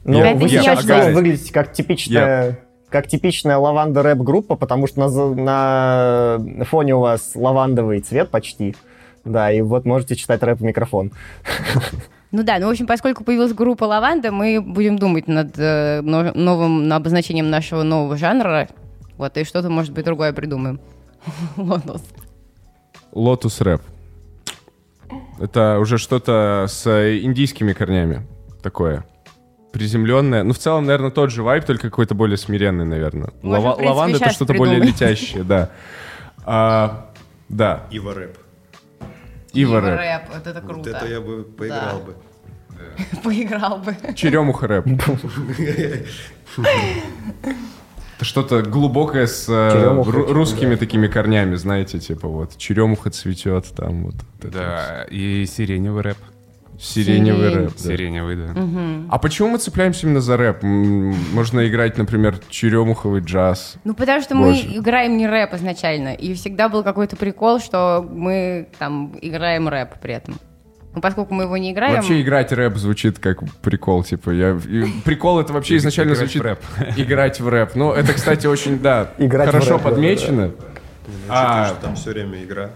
Ну, 0.03 0.17
Я- 0.17 0.33
вы 0.35 0.47
сейчас 0.49 0.83
выглядите 1.13 1.51
как 1.53 1.73
типичная, 1.73 2.59
как 2.91 3.07
типичная 3.07 3.57
лаванда 3.57 4.03
рэп-группа, 4.03 4.55
потому 4.55 4.85
что 4.85 4.99
на, 4.99 6.37
на 6.39 6.65
фоне 6.65 6.95
у 6.95 6.99
вас 6.99 7.31
лавандовый 7.35 8.01
цвет 8.01 8.29
почти. 8.29 8.75
Да, 9.23 9.51
и 9.51 9.61
вот 9.61 9.85
можете 9.85 10.15
читать 10.15 10.43
рэп 10.43 10.59
в 10.59 10.63
микрофон. 10.63 11.11
Ну 12.33 12.43
да, 12.43 12.59
ну, 12.59 12.67
в 12.67 12.69
общем, 12.69 12.87
поскольку 12.87 13.25
появилась 13.25 13.51
группа 13.51 13.83
«Лаванда», 13.83 14.31
мы 14.31 14.61
будем 14.61 14.97
думать 14.97 15.27
над 15.27 15.53
э, 15.57 15.99
но- 16.01 16.31
новым 16.33 16.93
обозначением 16.93 17.49
нашего 17.49 17.83
нового 17.83 18.15
жанра. 18.15 18.69
Вот, 19.17 19.35
и 19.35 19.43
что-то, 19.43 19.69
может 19.69 19.91
быть, 19.91 20.05
другое 20.05 20.31
придумаем. 20.31 20.79
Лотос. 21.57 22.01
Лотус 23.11 23.59
рэп. 23.59 23.81
Это 25.41 25.79
уже 25.79 25.97
что-то 25.97 26.67
с 26.69 26.87
э, 26.87 27.19
индийскими 27.19 27.73
корнями. 27.73 28.25
Такое. 28.63 29.03
Приземленное. 29.71 30.43
Ну, 30.43 30.53
в 30.53 30.57
целом, 30.57 30.85
наверное, 30.85 31.11
тот 31.11 31.31
же 31.31 31.43
вайб, 31.43 31.63
только 31.65 31.89
какой-то 31.89 32.13
более 32.15 32.37
смиренный, 32.37 32.85
наверное. 32.85 33.29
Можно, 33.41 33.59
в 33.71 33.75
принципе, 33.75 33.87
лаванда 33.89 34.17
это 34.17 34.29
что-то 34.31 34.53
более 34.53 34.79
летящее, 34.79 35.43
да. 35.43 35.69
А, 36.45 37.09
да, 37.49 37.83
Ива 37.91 38.13
рэп. 38.13 38.37
Ива 39.53 39.79
рэп. 39.81 40.21
Вот 40.33 40.47
это 40.47 40.61
Вот 40.61 40.71
круто. 40.73 40.89
это 40.89 41.07
я 41.07 41.21
бы 41.21 41.43
поиграл 41.43 41.99
Да. 41.99 42.05
бы. 42.05 42.15
Поиграл 43.23 43.77
бы. 43.77 43.95
Черемуха 44.15 44.67
рэп. 44.67 44.87
Это 48.17 48.25
что-то 48.25 48.61
глубокое 48.61 49.25
с 49.25 49.45
э, 49.49 49.71
Черемуха, 49.71 50.11
ру- 50.11 50.31
русскими 50.31 50.75
такими 50.75 51.07
корнями, 51.07 51.55
знаете, 51.55 51.99
типа 51.99 52.27
вот 52.27 52.55
черемуха 52.57 53.09
цветет, 53.09 53.65
там 53.75 54.03
вот. 54.05 54.15
Да, 54.41 55.05
и 55.09 55.45
сиреневый 55.47 56.03
рэп. 56.03 56.17
Сиреневый 56.81 57.49
Сирень. 57.51 57.63
рэп. 57.65 57.73
да. 57.77 57.83
Сиреневый, 57.83 58.35
да. 58.35 58.53
А 59.09 59.19
почему 59.19 59.49
мы 59.49 59.57
цепляемся 59.59 60.07
именно 60.07 60.19
за 60.19 60.35
рэп? 60.35 60.63
Можно 60.63 61.67
играть, 61.67 61.97
например, 61.97 62.39
черемуховый 62.49 63.21
джаз. 63.21 63.75
Ну, 63.83 63.93
потому 63.93 64.21
что 64.21 64.35
Боже. 64.35 64.67
мы 64.67 64.77
играем 64.77 65.15
не 65.17 65.27
рэп 65.27 65.53
изначально. 65.53 66.13
И 66.15 66.33
всегда 66.33 66.69
был 66.69 66.83
какой-то 66.83 67.15
прикол, 67.15 67.59
что 67.59 68.03
мы 68.09 68.67
там 68.79 69.13
играем 69.21 69.69
рэп 69.69 69.99
при 70.01 70.15
этом. 70.15 70.39
Ну, 70.95 71.01
поскольку 71.01 71.33
мы 71.35 71.43
его 71.43 71.55
не 71.55 71.71
играем... 71.71 71.95
Вообще 71.97 72.19
играть 72.21 72.51
рэп 72.51 72.75
звучит 72.77 73.19
как 73.19 73.39
прикол, 73.61 74.03
типа 74.03 74.31
я 74.31 74.49
и 74.51 74.85
прикол 75.05 75.39
это 75.39 75.53
вообще 75.53 75.77
изначально 75.77 76.13
Играть 76.13 76.17
в 76.29 76.31
звучит 76.31 76.41
рэп. 76.41 76.59
играть 76.97 77.39
в 77.39 77.47
рэп. 77.47 77.75
Ну 77.75 77.93
это, 77.93 78.11
кстати, 78.13 78.47
очень 78.47 78.79
да 78.79 79.11
хорошо 79.17 79.73
рэп, 79.75 79.83
да, 79.83 79.89
подмечено. 79.89 80.51
А. 81.29 81.75
Там 81.81 81.95
все 81.95 82.09
время 82.09 82.43
игра. 82.43 82.71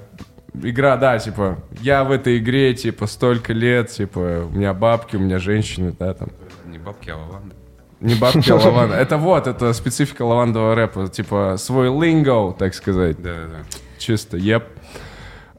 Игра, 0.63 0.97
да, 0.97 1.17
типа 1.19 1.57
я 1.81 2.03
в 2.03 2.11
этой 2.11 2.37
игре 2.37 2.73
типа 2.73 3.07
столько 3.07 3.53
лет, 3.53 3.89
типа 3.89 4.47
у 4.47 4.55
меня 4.55 4.73
бабки, 4.73 5.15
у 5.15 5.19
меня 5.19 5.39
женщины, 5.39 5.93
да, 5.97 6.13
там. 6.13 6.29
Не 6.65 6.77
бабки, 6.77 7.09
а 7.09 7.17
лаванда. 7.17 7.55
Не 8.01 8.15
бабки, 8.15 8.51
а 8.51 8.55
лаванда. 8.63 8.95
Это 8.95 9.17
вот, 9.17 9.47
это 9.47 9.73
специфика 9.73 10.23
лавандового 10.23 10.75
рэпа. 10.75 11.07
Типа 11.07 11.55
свой 11.57 11.87
линго, 11.87 12.53
так 12.53 12.73
сказать. 12.73 13.21
Да-да-да. 13.21 13.63
Чисто, 13.97 14.37
еп. 14.37 14.63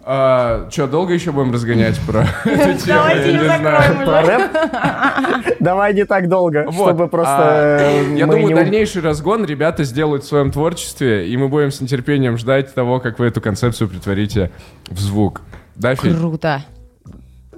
А, 0.08 0.68
что, 0.70 0.86
долго 0.86 1.12
еще 1.14 1.32
будем 1.32 1.52
разгонять 1.52 1.98
про 2.06 2.20
эту 2.44 2.78
тему? 2.78 3.00
Давайте 3.00 3.32
Я 3.32 3.38
не 3.42 3.48
закроем 3.48 4.04
Про 4.04 4.22
уже. 4.22 4.36
рэп? 4.36 5.56
Давай 5.58 5.94
не 5.94 6.04
так 6.04 6.28
долго, 6.28 6.70
чтобы 6.70 7.08
просто... 7.08 7.34
а, 7.36 7.78
э, 7.80 8.16
Я 8.16 8.26
думаю, 8.26 8.46
не- 8.46 8.54
дальнейший 8.54 9.02
разгон 9.02 9.44
ребята 9.44 9.82
сделают 9.82 10.22
в 10.22 10.28
своем 10.28 10.52
творчестве, 10.52 11.28
и 11.28 11.36
мы 11.36 11.48
будем 11.48 11.72
с 11.72 11.80
нетерпением 11.80 12.38
ждать 12.38 12.72
того, 12.72 13.00
как 13.00 13.18
вы 13.18 13.26
эту 13.26 13.40
концепцию 13.40 13.88
притворите 13.88 14.52
в 14.88 15.00
звук. 15.00 15.40
Да? 15.75 15.96
Круто. 15.96 16.62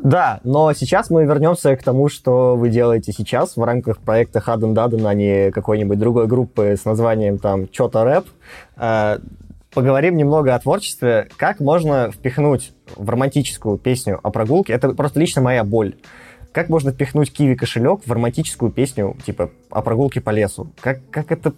Да, 0.03 0.41
но 0.43 0.73
сейчас 0.73 1.11
мы 1.11 1.25
вернемся 1.27 1.77
к 1.77 1.83
тому, 1.83 2.09
что 2.09 2.57
вы 2.57 2.71
делаете 2.71 3.13
сейчас 3.13 3.57
в 3.59 3.63
рамках 3.63 3.99
проекта 3.99 4.41
Хаден 4.41 4.73
Даден, 4.73 5.07
а 5.07 5.13
не 5.13 5.51
какой-нибудь 5.51 5.99
другой 5.99 6.27
группы 6.29 6.77
с 6.81 6.87
названием 6.87 7.39
там 7.39 7.69
«Чё-то 7.69 8.05
рэп». 8.05 8.27
Поговорим 9.73 10.17
немного 10.17 10.55
о 10.55 10.59
творчестве. 10.59 11.29
Как 11.37 11.61
можно 11.61 12.11
впихнуть 12.11 12.73
в 12.97 13.09
романтическую 13.09 13.77
песню 13.77 14.19
о 14.23 14.31
прогулке? 14.31 14.73
Это 14.73 14.91
просто 14.91 15.21
лично 15.21 15.43
моя 15.43 15.63
боль. 15.63 15.97
Как 16.53 16.71
можно 16.71 16.91
впихнуть 16.91 17.33
киви 17.33 17.55
кошелек 17.55 18.01
в 18.07 18.11
романтическую 18.11 18.73
песню, 18.73 19.17
типа, 19.25 19.51
о 19.71 19.83
прогулке 19.83 20.21
по 20.21 20.31
лесу? 20.31 20.73
Как, 20.81 21.01
как 21.11 21.31
это, 21.31 21.53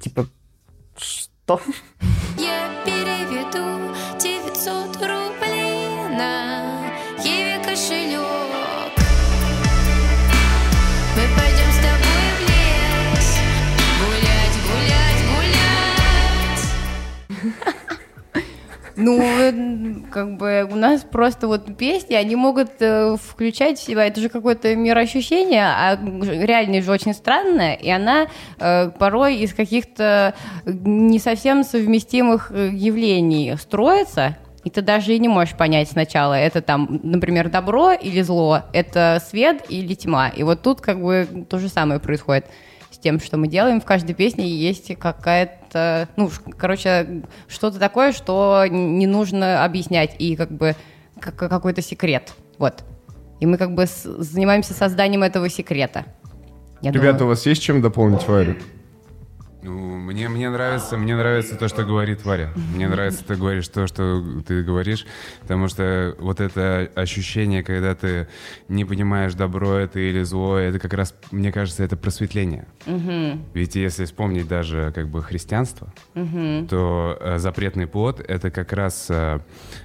типа, 0.00 0.26
что? 0.96 1.60
Ну, 19.00 20.04
как 20.10 20.36
бы 20.36 20.68
у 20.70 20.76
нас 20.76 21.02
просто 21.02 21.46
вот 21.46 21.76
песни, 21.76 22.14
они 22.14 22.36
могут 22.36 22.70
э, 22.80 23.16
включать 23.16 23.78
в 23.78 23.82
себя, 23.82 24.06
это 24.06 24.20
же 24.20 24.28
какое-то 24.28 24.76
мироощущение, 24.76 25.64
а 25.64 25.96
реальность 25.96 26.86
же 26.86 26.92
очень 26.92 27.14
странная, 27.14 27.74
и 27.74 27.88
она 27.88 28.26
э, 28.58 28.90
порой 28.98 29.36
из 29.36 29.54
каких-то 29.54 30.34
не 30.66 31.18
совсем 31.18 31.64
совместимых 31.64 32.52
э, 32.52 32.70
явлений 32.72 33.56
строится, 33.56 34.36
и 34.64 34.70
ты 34.70 34.82
даже 34.82 35.14
и 35.14 35.18
не 35.18 35.28
можешь 35.28 35.54
понять 35.56 35.88
сначала, 35.88 36.34
это 36.34 36.60
там, 36.60 37.00
например, 37.02 37.48
добро 37.48 37.92
или 37.92 38.20
зло, 38.20 38.64
это 38.74 39.22
свет 39.26 39.64
или 39.70 39.94
тьма. 39.94 40.28
И 40.28 40.42
вот 40.42 40.60
тут 40.60 40.82
как 40.82 41.02
бы 41.02 41.46
то 41.48 41.58
же 41.58 41.68
самое 41.68 42.00
происходит 42.00 42.46
с 42.90 42.98
тем, 42.98 43.20
что 43.20 43.38
мы 43.38 43.48
делаем. 43.48 43.80
В 43.80 43.84
каждой 43.84 44.14
песне 44.14 44.46
есть 44.46 44.94
какая-то, 44.98 45.59
ну, 46.16 46.30
ш- 46.30 46.40
короче, 46.56 47.22
что-то 47.48 47.78
такое, 47.78 48.12
что 48.12 48.64
не 48.68 49.06
нужно 49.06 49.64
объяснять, 49.64 50.16
и 50.18 50.36
как 50.36 50.50
бы 50.50 50.74
как- 51.20 51.36
какой-то 51.36 51.82
секрет. 51.82 52.32
Вот. 52.58 52.84
И 53.40 53.46
мы 53.46 53.56
как 53.56 53.74
бы 53.74 53.86
с- 53.86 54.02
занимаемся 54.04 54.74
созданием 54.74 55.22
этого 55.22 55.48
секрета. 55.48 56.04
Я 56.82 56.92
Ребята, 56.92 57.16
у 57.16 57.18
думаю. 57.18 57.28
вас 57.36 57.46
есть 57.46 57.62
чем 57.62 57.82
дополнить 57.82 58.26
Варю? 58.26 58.54
Ну, 59.62 59.96
мне, 59.96 60.28
мне 60.28 60.48
нравится, 60.48 60.96
мне 60.96 61.14
нравится 61.14 61.56
то, 61.56 61.68
что 61.68 61.84
говорит 61.84 62.24
Варя. 62.24 62.50
Мне 62.74 62.88
нравится, 62.88 63.24
ты 63.24 63.34
говоришь 63.36 63.68
то, 63.68 63.86
что 63.86 64.22
ты 64.46 64.62
говоришь, 64.62 65.06
потому 65.42 65.68
что 65.68 66.14
вот 66.18 66.40
это 66.40 66.90
ощущение, 66.94 67.62
когда 67.62 67.94
ты 67.94 68.26
не 68.68 68.84
понимаешь, 68.84 69.34
добро 69.34 69.74
это 69.74 69.98
или 69.98 70.22
зло, 70.22 70.56
это 70.56 70.78
как 70.78 70.94
раз, 70.94 71.14
мне 71.30 71.52
кажется, 71.52 71.82
это 71.84 71.96
просветление. 71.96 72.66
Ведь 73.52 73.74
если 73.76 74.06
вспомнить 74.06 74.48
даже 74.48 74.92
как 74.94 75.08
бы 75.08 75.22
христианство, 75.22 75.92
то 76.68 77.18
э, 77.20 77.38
запретный 77.38 77.86
плод 77.86 78.20
это 78.26 78.50
как 78.50 78.72
раз 78.72 79.06
э, 79.10 79.40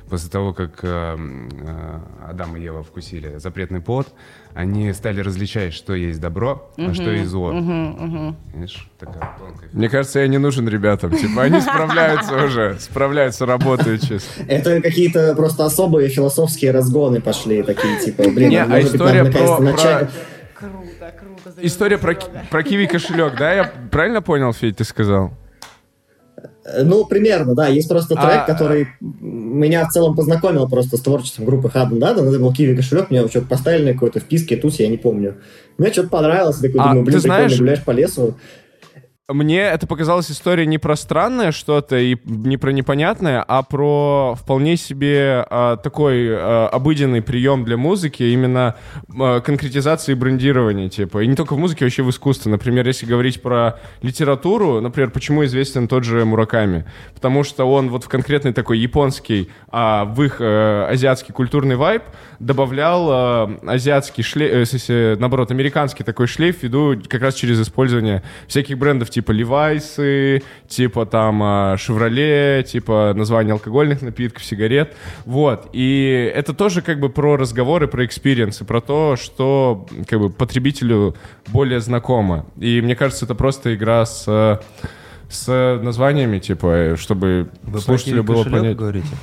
после 0.09 0.29
того, 0.29 0.53
как 0.53 0.79
э, 0.83 1.17
э, 1.17 1.99
Адам 2.29 2.55
и 2.55 2.61
Ева 2.61 2.83
вкусили 2.83 3.37
запретный 3.37 3.81
плод, 3.81 4.13
они 4.55 4.91
стали 4.93 5.19
различать, 5.19 5.73
что 5.73 5.93
есть 5.93 6.19
добро, 6.21 6.71
а 6.77 6.93
что 6.93 7.11
есть 7.11 7.29
зло. 7.29 7.51
Видишь, 8.53 8.89
такая 8.97 9.35
тонкая 9.37 9.69
Мне 9.73 9.89
кажется, 9.89 10.19
я 10.21 10.27
не 10.27 10.37
нужен 10.37 10.67
ребятам. 10.69 11.11
Типа, 11.11 11.43
они 11.43 11.59
справляются 11.61 12.35
уже. 12.45 12.77
Справляются, 12.79 13.45
работают 13.45 14.01
честно. 14.01 14.45
Это 14.47 14.81
какие-то 14.81 15.35
просто 15.35 15.65
особые 15.65 16.07
философские 16.07 16.71
разгоны 16.71 17.19
пошли, 17.21 17.63
такие, 17.63 17.99
типа, 17.99 18.23
блин, 18.29 18.49
Не, 18.49 18.63
а 18.63 18.79
история 18.81 19.25
про- 19.25 19.59
начать- 19.59 20.09
Круто, 20.57 21.13
круто. 21.19 21.61
История 21.61 21.97
про, 21.97 22.15
про 22.49 22.63
киви 22.63 22.85
кошелек, 22.87 23.37
да? 23.37 23.53
Я 23.53 23.71
правильно 23.91 24.21
понял, 24.21 24.53
Федь, 24.53 24.77
ты 24.77 24.85
сказал? 24.85 25.33
Э, 26.65 26.83
Ну, 26.83 27.05
примерно, 27.05 27.53
да. 27.55 27.67
Есть 27.67 27.87
просто 27.89 28.15
трек, 28.15 28.25
А, 28.25 28.45
который 28.45 28.87
меня 28.99 29.85
в 29.85 29.91
целом 29.91 30.15
познакомил 30.15 30.67
просто 30.67 30.97
с 30.97 31.01
творчеством 31.01 31.45
группы 31.45 31.69
Хаден 31.69 31.99
Даден. 31.99 32.27
Это 32.27 32.39
был 32.39 32.51
Киви 32.53 32.75
кошелек, 32.75 33.09
мне 33.11 33.27
что-то 33.27 33.47
поставили 33.47 33.85
на 33.85 33.93
какой-то 33.93 34.19
вписке, 34.19 34.57
тут 34.57 34.73
я 34.79 34.87
не 34.87 34.97
помню. 34.97 35.35
Мне 35.77 35.91
что-то 35.91 36.09
понравилось, 36.09 36.57
такой, 36.57 36.79
А, 36.79 36.87
думаю, 36.89 37.03
блин, 37.05 37.15
ты 37.17 37.21
знаешь- 37.21 37.51
прикольно, 37.51 37.59
гуляешь 37.71 37.83
по 37.83 37.91
лесу. 37.91 38.33
Мне 39.27 39.61
это 39.61 39.87
показалась 39.87 40.29
история 40.29 40.67
не 40.67 40.77
про 40.77 40.95
странное 40.95 41.51
что-то 41.51 41.97
и 41.97 42.15
не 42.25 42.57
про 42.57 42.69
непонятное, 42.69 43.41
а 43.41 43.63
про 43.63 44.35
вполне 44.39 44.77
себе 44.77 45.43
а, 45.49 45.77
такой 45.77 46.27
а, 46.29 46.67
обыденный 46.67 47.23
прием 47.23 47.65
для 47.65 47.75
музыки, 47.75 48.21
именно 48.21 48.75
а, 49.19 49.39
конкретизации 49.39 50.11
и 50.11 50.15
брендирования, 50.15 50.89
типа. 50.89 51.23
И 51.23 51.27
не 51.27 51.35
только 51.35 51.55
в 51.55 51.57
музыке, 51.57 51.85
вообще 51.85 52.03
в 52.03 52.11
искусстве. 52.11 52.51
Например, 52.51 52.85
если 52.85 53.07
говорить 53.07 53.41
про 53.41 53.79
литературу, 54.03 54.79
например, 54.79 55.09
почему 55.09 55.43
известен 55.45 55.87
тот 55.87 56.03
же 56.03 56.23
Мураками? 56.23 56.85
Потому 57.15 57.43
что 57.43 57.65
он 57.65 57.89
вот 57.89 58.03
в 58.03 58.07
конкретный 58.07 58.53
такой 58.53 58.77
японский, 58.77 59.49
а 59.69 60.05
в 60.05 60.21
их 60.21 60.39
э, 60.39 60.85
азиатский 60.87 61.33
культурный 61.33 61.77
вайб 61.77 62.03
добавлял 62.37 63.49
э, 63.49 63.57
азиатский 63.65 64.21
шлейф, 64.21 64.69
э, 64.87 65.15
наоборот, 65.17 65.49
американский 65.49 66.03
такой 66.03 66.27
шлейф 66.27 66.61
ввиду 66.61 66.95
как 67.09 67.23
раз 67.23 67.33
через 67.33 67.59
использование 67.59 68.21
всяких 68.47 68.77
брендов 68.77 69.09
типа 69.15 69.31
Levi's, 69.31 70.43
типа 70.67 71.05
там 71.05 71.41
а, 71.41 71.77
Шевроле, 71.77 72.63
типа 72.67 73.13
название 73.15 73.53
алкогольных 73.53 74.01
напитков, 74.01 74.43
сигарет. 74.43 74.93
Вот. 75.23 75.69
И 75.71 76.31
это 76.35 76.53
тоже 76.53 76.81
как 76.81 76.99
бы 76.99 77.07
про 77.07 77.37
разговоры, 77.37 77.87
про 77.87 78.05
experience'ы, 78.05 78.65
про 78.65 78.81
то, 78.81 79.15
что 79.15 79.87
как 80.05 80.19
бы 80.19 80.29
потребителю 80.29 81.15
более 81.47 81.79
знакомо. 81.79 82.45
И 82.59 82.81
мне 82.81 82.97
кажется, 82.97 83.23
это 83.23 83.35
просто 83.35 83.73
игра 83.73 84.05
с 84.05 84.25
э, 84.27 84.57
с 85.29 85.79
названиями, 85.81 86.39
типа, 86.39 86.95
чтобы 86.97 87.49
Вы 87.63 87.79
слушателю 87.79 88.25
про 88.25 88.33
было 88.33 88.43
понять. 88.43 88.75
говорите? 88.75 89.07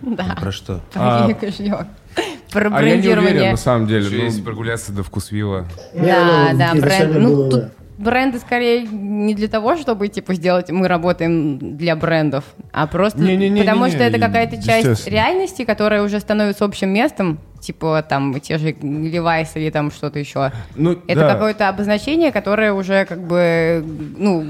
Да. 0.00 0.36
Про 0.38 0.52
что? 0.52 0.80
А- 0.94 1.26
Про 1.26 1.34
кошелек. 1.34 1.86
Про 2.52 2.70
А 2.72 2.82
я 2.82 2.96
не 2.96 3.00
уверен, 3.00 3.22
брендирование. 3.24 3.50
на 3.50 3.56
самом 3.56 3.86
деле. 3.86 4.06
Еще 4.06 4.16
ну, 4.16 4.24
есть 4.24 4.44
прогуляться 4.44 4.92
до 4.92 5.02
вкусвилла. 5.02 5.66
Да, 5.94 6.52
Не, 6.52 6.58
да, 6.58 6.70
ну, 6.74 6.80
бренд. 6.80 7.14
Ну, 7.14 7.50
тут 7.50 7.60
да. 7.60 7.70
Бренды 7.98 8.38
скорее 8.38 8.82
не 8.82 9.34
для 9.34 9.48
того, 9.48 9.76
чтобы 9.76 10.08
типа 10.08 10.34
сделать, 10.34 10.70
мы 10.70 10.88
работаем 10.88 11.76
для 11.76 11.96
брендов, 11.96 12.44
а 12.72 12.86
просто 12.86 13.18
Не-не-не-не-не, 13.18 13.60
потому 13.60 13.88
что 13.88 13.98
это 13.98 14.18
какая-то 14.18 14.62
часть 14.62 15.06
реальности, 15.08 15.64
которая 15.64 16.02
уже 16.02 16.20
становится 16.20 16.64
общим 16.64 16.90
местом, 16.90 17.38
типа 17.60 18.04
там 18.08 18.38
те 18.40 18.56
же 18.58 18.70
Levi's 18.70 19.48
или 19.56 19.70
там 19.70 19.90
что-то 19.90 20.18
еще. 20.18 20.52
ну, 20.76 20.98
Это 21.08 21.20
да. 21.20 21.32
какое-то 21.34 21.68
обозначение, 21.68 22.30
которое 22.30 22.72
уже 22.72 23.04
как 23.04 23.26
бы 23.26 23.84
ну 24.16 24.46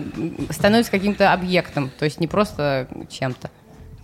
становится 0.51 0.93
каким-то 0.93 1.33
объектом, 1.33 1.91
то 1.99 2.05
есть 2.05 2.21
не 2.21 2.27
просто 2.27 2.87
чем-то. 3.09 3.51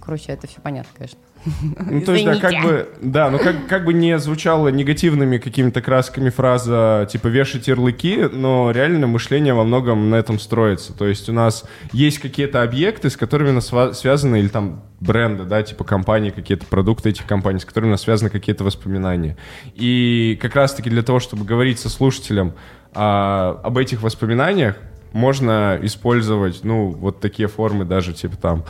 Короче, 0.05 0.33
это 0.33 0.47
все 0.47 0.61
понятно, 0.61 0.91
конечно. 0.97 1.19
Ну, 1.91 2.01
то 2.01 2.13
есть, 2.13 2.25
да, 2.25 2.37
как 2.37 2.63
бы, 2.63 2.89
да, 3.01 3.31
ну 3.31 3.39
как, 3.39 3.67
как 3.67 3.85
бы 3.85 3.93
не 3.93 4.19
звучало 4.19 4.69
негативными 4.69 5.39
какими-то 5.39 5.83
красками 5.83 6.31
фраза 6.31 7.07
типа 7.11 7.29
«вешать 7.29 7.69
ярлыки», 7.69 8.29
но 8.33 8.71
реально 8.71 9.07
мышление 9.07 9.55
во 9.55 9.65
многом 9.65 10.11
на 10.11 10.17
этом 10.17 10.39
строится. 10.39 10.93
То 10.93 11.07
есть 11.07 11.29
у 11.29 11.33
нас 11.33 11.65
есть 11.93 12.19
какие-то 12.19 12.63
объекты, 12.63 13.11
с 13.11 13.17
которыми 13.17 13.51
у 13.51 13.53
нас 13.53 13.71
связаны, 13.99 14.41
или 14.41 14.49
там 14.49 14.85
бренды, 15.01 15.45
да, 15.45 15.63
типа 15.63 15.85
компании, 15.85 16.31
какие-то 16.31 16.67
продукты 16.67 17.11
этих 17.11 17.27
компаний, 17.27 17.61
с 17.61 17.65
которыми 17.65 17.91
у 17.91 17.93
нас 17.93 18.03
связаны 18.03 18.31
какие-то 18.31 18.65
воспоминания. 18.65 19.37
И 19.75 20.39
как 20.41 20.55
раз-таки 20.55 20.91
для 20.91 21.03
того, 21.03 21.21
чтобы 21.21 21.45
говорить 21.45 21.79
со 21.79 21.89
слушателем 21.91 22.55
а, 22.95 23.61
об 23.63 23.77
этих 23.79 24.03
воспоминаниях, 24.03 24.77
можно 25.13 25.79
использовать, 25.83 26.65
ну, 26.65 26.91
вот 26.91 27.21
такие 27.21 27.49
формы 27.49 27.85
даже, 27.85 28.13
типа 28.13 28.37
там, 28.37 28.65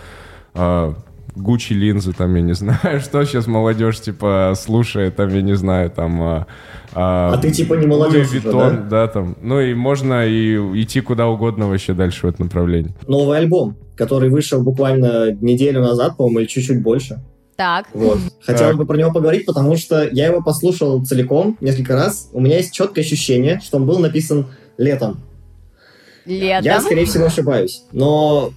а, 0.55 0.95
Гуччи 1.35 1.73
линзы, 1.73 2.13
там, 2.13 2.35
я 2.35 2.43
не 2.43 2.53
знаю, 2.55 3.01
что 3.01 3.25
сейчас 3.25 3.47
молодежь, 3.47 4.01
типа, 4.01 4.55
слушает, 4.57 5.17
там, 5.17 5.29
я 5.35 5.43
не 5.43 5.55
знаю, 5.55 5.91
там... 5.91 6.23
А, 6.23 6.47
А 7.35 7.39
ты, 7.39 7.51
типа, 7.51 7.75
не 7.75 7.87
молодежь 7.87 8.29
Луи 8.29 8.39
уже, 8.39 8.49
Виттон, 8.49 8.89
да? 8.89 9.09
там. 9.09 9.37
Ну 9.43 9.61
и 9.61 9.75
можно 9.75 10.27
и 10.27 10.57
идти 10.83 11.01
куда 11.01 11.27
угодно 11.27 11.69
вообще 11.69 11.93
дальше 11.93 12.27
в 12.27 12.31
этом 12.31 12.47
направлении. 12.47 12.95
Новый 13.09 13.39
альбом, 13.39 13.77
который 13.97 14.31
вышел 14.31 14.63
буквально 14.63 15.33
неделю 15.33 15.81
назад, 15.81 16.17
по-моему, 16.17 16.41
или 16.41 16.47
чуть-чуть 16.47 16.83
больше. 16.83 17.21
Так, 17.57 17.89
Вот. 17.95 18.19
Так. 18.47 18.77
бы 18.77 18.87
про 18.87 18.97
него 18.97 19.13
поговорить, 19.13 19.47
потому 19.47 19.77
что 19.77 20.09
я 20.09 20.27
его 20.27 20.43
послушал 20.43 21.05
целиком 21.05 21.57
несколько 21.61 21.95
раз. 21.95 22.29
У 22.33 22.41
меня 22.41 22.59
есть 22.59 22.73
четкое 22.73 23.05
ощущение, 23.05 23.61
что 23.61 23.79
он 23.79 23.87
был 23.87 23.99
написан 23.99 24.47
летом. 24.77 25.21
Я, 26.27 26.61
летом. 26.61 26.83
скорее 26.83 27.07
всего, 27.07 27.27
ошибаюсь. 27.27 27.85
Но... 27.93 28.53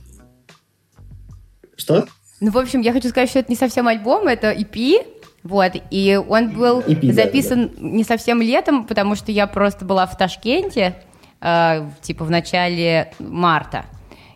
Что? 1.75 2.05
Ну, 2.39 2.51
в 2.51 2.58
общем, 2.58 2.82
я 2.82 2.94
хочу 2.94 3.10
сказать, 3.10 3.29
что 3.29 3.39
это 3.39 3.51
не 3.51 3.56
совсем 3.56 3.88
альбом, 3.88 4.27
это 4.27 4.51
EP. 4.51 5.06
Вот, 5.44 5.72
и 5.91 6.20
он 6.27 6.50
был 6.50 6.82
EP, 6.82 7.08
да, 7.08 7.13
записан 7.13 7.72
не 7.77 8.03
совсем 8.03 8.41
летом, 8.41 8.86
потому 8.86 9.15
что 9.15 9.32
я 9.32 9.48
просто 9.48 9.86
была 9.86 10.06
в 10.06 10.17
Ташкенте, 10.17 10.96
э, 11.39 11.89
типа 12.01 12.25
в 12.25 12.29
начале 12.29 13.13
марта. 13.20 13.86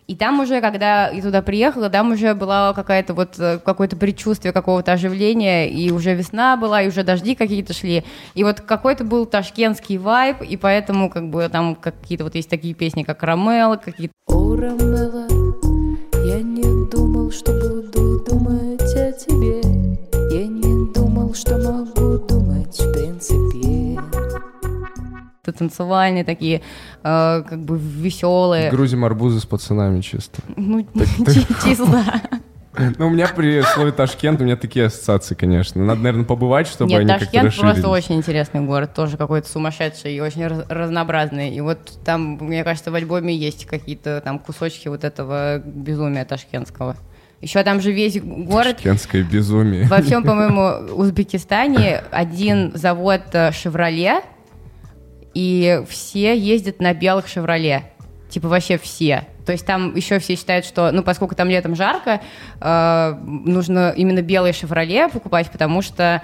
И 0.08 0.16
там 0.16 0.40
уже, 0.40 0.60
когда 0.60 1.10
я 1.10 1.22
туда 1.22 1.42
приехала, 1.42 1.88
там 1.90 2.12
уже 2.12 2.34
была 2.34 2.72
какая-то 2.72 3.14
вот 3.14 3.38
э, 3.38 3.58
какое-то 3.64 3.96
предчувствие 3.96 4.52
какого-то 4.52 4.92
оживления, 4.92 5.70
и 5.70 5.90
уже 5.90 6.14
весна 6.14 6.56
была, 6.56 6.82
и 6.82 6.88
уже 6.88 7.04
дожди 7.04 7.34
какие-то 7.34 7.72
шли. 7.72 8.04
И 8.34 8.42
вот 8.42 8.60
какой-то 8.60 9.04
был 9.04 9.26
ташкентский 9.26 9.98
вайб, 9.98 10.42
и 10.42 10.56
поэтому 10.56 11.10
как 11.10 11.28
бы 11.28 11.48
там 11.50 11.74
какие-то 11.74 12.24
вот 12.24 12.34
есть 12.34 12.48
такие 12.48 12.74
песни, 12.74 13.02
как 13.02 13.22
Ромео, 13.22 13.76
какие-то 13.76 14.14
О, 14.26 14.56
танцевальные 25.62 26.24
такие, 26.24 26.60
э, 27.02 27.42
как 27.48 27.58
бы 27.64 27.78
веселые. 27.78 28.70
Грузим 28.70 29.04
арбузы 29.04 29.40
с 29.40 29.46
пацанами 29.46 30.00
чисто. 30.00 30.42
Ну, 30.56 30.86
чисто. 31.64 32.04
Ну, 32.98 33.08
у 33.08 33.10
меня 33.10 33.28
при 33.28 33.60
слове 33.60 33.92
Ташкент, 33.92 34.40
у 34.40 34.44
меня 34.44 34.56
такие 34.56 34.86
ассоциации, 34.86 35.34
конечно. 35.34 35.84
Надо, 35.84 36.00
наверное, 36.00 36.24
побывать, 36.24 36.66
чтобы 36.66 36.90
Нет, 36.90 37.00
они 37.00 37.08
как-то 37.10 37.26
Ташкент 37.26 37.54
просто 37.58 37.88
очень 37.90 38.14
интересный 38.14 38.62
город, 38.62 38.94
тоже 38.94 39.18
какой-то 39.18 39.46
сумасшедший 39.46 40.14
и 40.14 40.20
очень 40.20 40.46
раз- 40.46 40.64
разнообразный. 40.70 41.50
И 41.50 41.60
вот 41.60 41.98
там, 42.02 42.38
мне 42.40 42.64
кажется, 42.64 42.90
в 42.90 42.94
альбоме 42.94 43.36
есть 43.36 43.66
какие-то 43.66 44.22
там 44.24 44.38
кусочки 44.38 44.88
вот 44.88 45.04
этого 45.04 45.58
безумия 45.58 46.24
ташкентского. 46.24 46.96
Еще 47.42 47.62
там 47.62 47.82
же 47.82 47.92
весь 47.92 48.18
город 48.22 48.76
Ташкентское 48.76 49.22
безумие. 49.22 49.84
Во 49.88 50.00
всем, 50.00 50.22
по-моему, 50.22 50.94
Узбекистане 50.94 52.02
один 52.12 52.70
завод 52.74 53.22
э, 53.32 53.50
«Шевроле», 53.52 54.22
и 55.34 55.82
все 55.88 56.36
ездят 56.36 56.80
на 56.80 56.94
белых 56.94 57.28
«Шевроле». 57.28 57.84
Типа 58.30 58.48
вообще 58.48 58.78
все. 58.78 59.26
То 59.44 59.52
есть 59.52 59.66
там 59.66 59.94
еще 59.94 60.18
все 60.18 60.36
считают, 60.36 60.64
что, 60.64 60.90
ну, 60.92 61.02
поскольку 61.02 61.34
там 61.34 61.48
летом 61.48 61.74
жарко, 61.74 62.22
э, 62.60 63.14
нужно 63.24 63.92
именно 63.96 64.22
белые 64.22 64.52
«Шевроле» 64.52 65.08
покупать, 65.08 65.50
потому 65.50 65.82
что 65.82 66.22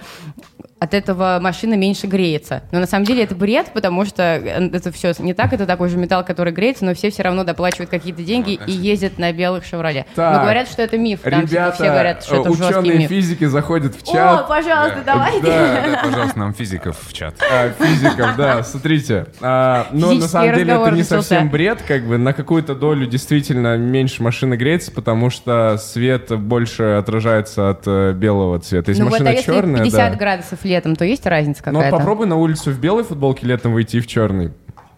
от 0.81 0.95
этого 0.95 1.39
машина 1.41 1.75
меньше 1.75 2.07
греется. 2.07 2.63
Но 2.71 2.81
на 2.81 2.87
самом 2.87 3.05
деле 3.05 3.25
это 3.25 3.35
бред, 3.35 3.71
потому 3.73 4.05
что 4.05 4.23
э, 4.23 4.71
это 4.73 4.93
все 4.93 5.13
не 5.19 5.35
так, 5.35 5.53
это 5.53 5.67
такой 5.67 5.89
же 5.89 5.97
металл, 5.97 6.25
который 6.25 6.53
греется, 6.53 6.85
но 6.85 6.95
все 6.95 7.11
все 7.11 7.23
равно 7.23 7.45
доплачивают 7.45 7.91
какие-то 7.91 8.23
деньги 8.23 8.59
и 8.67 8.73
ездят 8.73 9.19
на 9.19 9.33
белых 9.33 9.65
«Шевроле». 9.65 10.07
Так. 10.15 10.37
Но 10.37 10.41
говорят, 10.43 10.69
что 10.69 10.83
это 10.83 10.97
миф. 10.99 11.21
Там 11.23 11.43
Ребята, 11.43 11.75
все 11.75 11.85
говорят, 11.85 12.23
что 12.23 12.41
это 12.41 12.51
ученые 12.51 12.99
миф. 12.99 13.09
физики 13.09 13.45
заходят 13.45 13.95
в 13.95 14.03
О, 14.09 14.13
чат. 14.13 14.49
пожалуйста, 14.49 15.03
давайте. 15.05 15.41
Да, 15.43 15.87
Да, 15.93 16.01
пожалуйста, 16.05 16.39
нам 16.39 16.55
физиков 16.55 16.97
в 17.01 17.13
чат. 17.13 17.35
А, 17.41 17.71
физиков, 17.71 18.37
да, 18.37 18.63
смотрите. 18.63 19.27
А, 19.41 19.89
но 19.93 20.13
на 20.13 20.29
самом 20.29 20.55
деле 20.55 20.73
это 20.73 20.91
не 20.91 20.99
начался. 20.99 21.23
совсем 21.23 21.51
бред, 21.51 21.83
как 21.87 22.05
бы 22.05 22.19
на 22.19 22.33
какую-то 22.33 22.75
долю 22.75 23.07
действительно 23.07 23.77
меньше 23.77 24.23
машина 24.23 24.57
греется, 24.57 24.93
потому 24.93 25.31
что 25.31 25.77
свет 25.79 26.31
больше 26.39 26.83
отражается 26.99 27.71
от 27.71 27.83
э, 27.87 28.13
белого 28.13 28.61
цвета. 28.61 28.91
Если 28.91 29.03
ну 29.03 29.09
вот, 29.09 29.13
машина 29.13 29.31
а 29.31 29.33
если 29.33 29.53
черная, 29.53 29.83
50 29.83 30.13
да. 30.13 30.19
градусов 30.19 30.65
летом, 30.69 30.95
то 30.95 31.05
есть 31.05 31.27
разница 31.27 31.63
Ну 31.67 31.73
вот 31.73 31.79
какая-то? 31.79 31.97
попробуй 31.99 32.27
на 32.27 32.37
улицу 32.37 32.71
в 32.71 32.79
белой 32.81 33.03
футболке 33.05 33.47
летом 33.47 33.73
выйти 33.73 33.97
и 33.97 34.01
в 34.01 34.07
черный. 34.07 34.53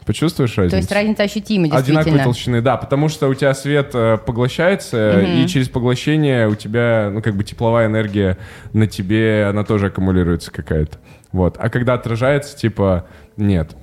Почувствуешь 0.06 0.56
разницу? 0.56 0.70
То 0.72 0.76
есть 0.78 0.92
разница 0.92 1.22
ощутима, 1.22 1.64
Одинаковой 1.66 1.92
действительно. 1.94 2.24
толщины, 2.24 2.60
да, 2.62 2.76
потому 2.76 3.08
что 3.08 3.28
у 3.28 3.34
тебя 3.34 3.54
свет 3.54 3.90
э, 3.94 4.18
поглощается, 4.18 5.14
Мгм. 5.22 5.26
и 5.42 5.46
через 5.46 5.68
поглощение 5.68 6.48
у 6.48 6.54
тебя, 6.54 7.10
ну, 7.12 7.22
как 7.22 7.36
бы 7.36 7.44
тепловая 7.44 7.86
энергия 7.86 8.36
на 8.72 8.86
тебе, 8.86 9.46
она 9.48 9.62
тоже 9.62 9.86
аккумулируется 9.86 10.50
какая-то. 10.50 10.98
Вот. 11.32 11.56
А 11.60 11.68
когда 11.70 11.94
отражается, 11.94 12.56
типа, 12.56 13.06
нет. 13.36 13.76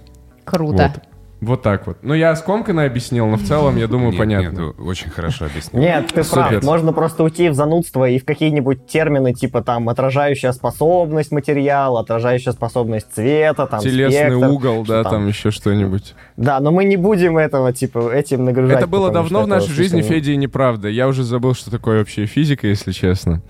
Круто. 0.44 0.92
Вот. 0.96 1.04
Вот 1.40 1.62
так 1.62 1.86
вот. 1.86 1.98
Ну, 2.02 2.16
я 2.16 2.36
скомканно 2.36 2.84
объяснил, 2.84 3.28
но 3.28 3.38
в 3.38 3.44
целом, 3.44 3.78
я 3.78 3.88
думаю, 3.88 4.10
Нет, 4.10 4.18
понятно. 4.18 4.60
нет, 4.60 4.76
очень 4.80 5.12
хорошо 5.12 5.46
объяснил. 5.46 5.82
Нет, 5.82 6.08
ты 6.12 6.24
Супер. 6.24 6.48
прав. 6.50 6.64
Можно 6.64 6.94
просто 6.94 7.24
уйти 7.24 7.50
в 7.50 7.54
занудство 7.54 8.10
и 8.10 8.18
в 8.18 8.26
какие-нибудь 8.26 8.88
термины, 8.88 9.34
типа 9.34 9.62
там 9.62 9.88
отражающая 9.90 10.52
способность 10.52 11.32
материала, 11.32 12.00
отражающая 12.00 12.54
способность 12.54 13.14
цвета, 13.14 13.68
там 13.68 13.82
Телесный 13.82 14.32
спектр, 14.32 14.48
угол, 14.48 14.84
да, 14.84 15.04
там 15.04 15.28
еще 15.28 15.52
что-нибудь. 15.52 16.16
Да, 16.38 16.60
но 16.60 16.72
мы 16.72 16.86
не 16.86 16.98
будем 16.98 17.38
этого, 17.38 17.72
типа, 17.72 18.12
этим 18.12 18.46
нагружать. 18.46 18.78
Это 18.78 18.88
было 18.88 19.12
давно 19.12 19.44
в 19.44 19.48
нашей 19.48 19.74
жизни, 19.74 20.02
Федя, 20.02 20.32
и 20.32 20.38
неправда. 20.38 20.88
Я 20.88 21.08
уже 21.08 21.24
забыл, 21.24 21.54
что 21.54 21.70
такое 21.70 22.00
вообще 22.00 22.26
физика, 22.26 22.66
если 22.66 22.92
честно. 22.92 23.42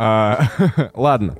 А, 0.00 0.44
Ладно. 0.94 1.34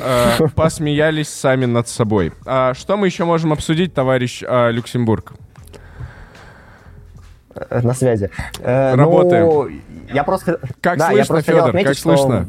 А, 0.00 0.36
Посмеялись 0.56 1.28
сами 1.28 1.64
над 1.64 1.86
собой. 1.88 2.32
А 2.44 2.74
Что 2.74 2.96
мы 2.96 3.06
еще 3.06 3.24
можем 3.24 3.52
обсудить, 3.52 3.94
товарищ 3.94 4.42
Люксембург? 4.42 5.32
Э, 7.54 7.80
На 7.82 7.94
связи. 7.94 8.30
Э, 8.60 8.94
Работаем. 8.96 9.46
Ну, 9.46 9.68
я 10.12 10.24
просто... 10.24 10.58
Как 10.80 10.98
да, 10.98 11.10
я 11.10 11.24
слышно, 11.24 11.34
просто 11.36 11.52
Федор? 11.52 11.68
отметить, 11.68 11.88
Как 11.88 11.98
слышно? 11.98 12.48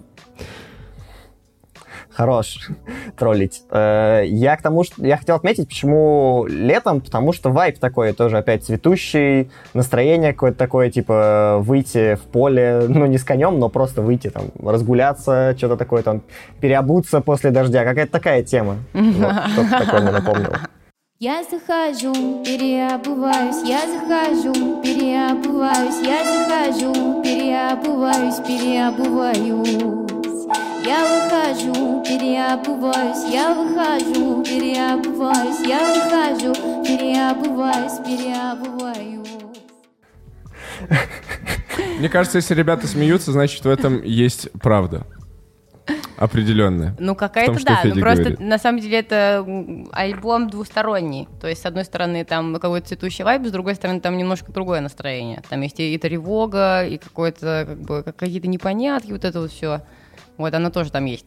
Хорош 2.21 2.69
троллить. 3.17 3.63
Э, 3.71 4.21
Я 4.27 4.55
к 4.55 4.61
тому, 4.61 4.83
что 4.83 5.03
я 5.03 5.17
хотел 5.17 5.37
отметить, 5.37 5.67
почему 5.67 6.45
летом, 6.47 7.01
потому 7.01 7.33
что 7.33 7.49
вайп 7.49 7.79
такой 7.79 8.13
тоже 8.13 8.37
опять 8.37 8.63
цветущий, 8.63 9.49
настроение 9.73 10.31
какое-то 10.31 10.59
такое, 10.59 10.91
типа 10.91 11.57
выйти 11.61 12.13
в 12.13 12.21
поле, 12.21 12.83
ну 12.87 13.07
не 13.07 13.17
с 13.17 13.23
конем, 13.23 13.57
но 13.57 13.69
просто 13.69 14.03
выйти 14.03 14.29
там, 14.29 14.43
разгуляться, 14.63 15.55
что-то 15.57 15.77
такое 15.77 16.03
там, 16.03 16.21
переобуться 16.59 17.21
после 17.21 17.49
дождя, 17.49 17.83
какая-то 17.83 18.11
такая 18.11 18.43
тема. 18.43 18.75
Вот, 18.93 19.33
что-то 19.53 19.83
такое 19.83 20.01
мне 20.01 20.11
напомнило. 20.11 20.59
Я 21.17 21.43
захожу, 21.43 22.13
переобуваюсь, 22.43 23.67
я 23.67 23.79
захожу, 23.79 24.81
переобуваюсь, 24.83 26.01
я 26.03 26.23
захожу, 26.23 27.23
переобуваюсь, 27.23 28.35
переобуваюсь. 28.45 30.00
Я 30.83 30.99
выхожу, 31.05 32.03
переобуваюсь, 32.03 33.31
я 33.31 33.53
выхожу, 33.53 34.43
переобуваюсь, 34.43 35.59
я 35.67 35.79
выхожу, 35.79 36.53
переобуваюсь, 36.83 37.99
переобуваюсь. 38.05 39.29
Мне 41.99 42.09
кажется, 42.09 42.39
если 42.39 42.55
ребята 42.55 42.87
смеются, 42.87 43.31
значит 43.31 43.63
в 43.63 43.69
этом 43.69 44.01
есть 44.01 44.49
правда. 44.53 45.05
Определенная. 46.17 46.95
Ну, 46.99 47.15
какая-то 47.15 47.53
том, 47.53 47.63
да. 47.63 47.75
Федя 47.77 47.95
Ну, 47.95 48.01
просто 48.01 48.23
говорит. 48.23 48.39
на 48.39 48.57
самом 48.59 48.79
деле 48.79 48.99
это 48.99 49.43
альбом 49.91 50.49
двусторонний. 50.49 51.27
То 51.39 51.47
есть, 51.47 51.61
с 51.63 51.65
одной 51.65 51.83
стороны, 51.83 52.23
там 52.25 52.53
какой-то 52.59 52.87
цветущий 52.89 53.23
вайб, 53.23 53.45
с 53.47 53.51
другой 53.51 53.73
стороны, 53.75 53.99
там 54.01 54.17
немножко 54.17 54.51
другое 54.51 54.81
настроение. 54.81 55.41
Там 55.49 55.61
есть 55.61 55.79
и, 55.79 55.97
тревога, 55.97 56.85
и 56.85 56.97
какое-то, 56.99 57.65
как 57.67 57.81
бы, 57.81 58.03
как- 58.03 58.15
какие-то 58.17 58.47
непонятки, 58.47 59.11
вот 59.11 59.25
это 59.25 59.41
вот 59.41 59.51
все. 59.51 59.81
Вот, 60.41 60.53
оно 60.53 60.69
тоже 60.69 60.91
там 60.91 61.05
есть. 61.05 61.25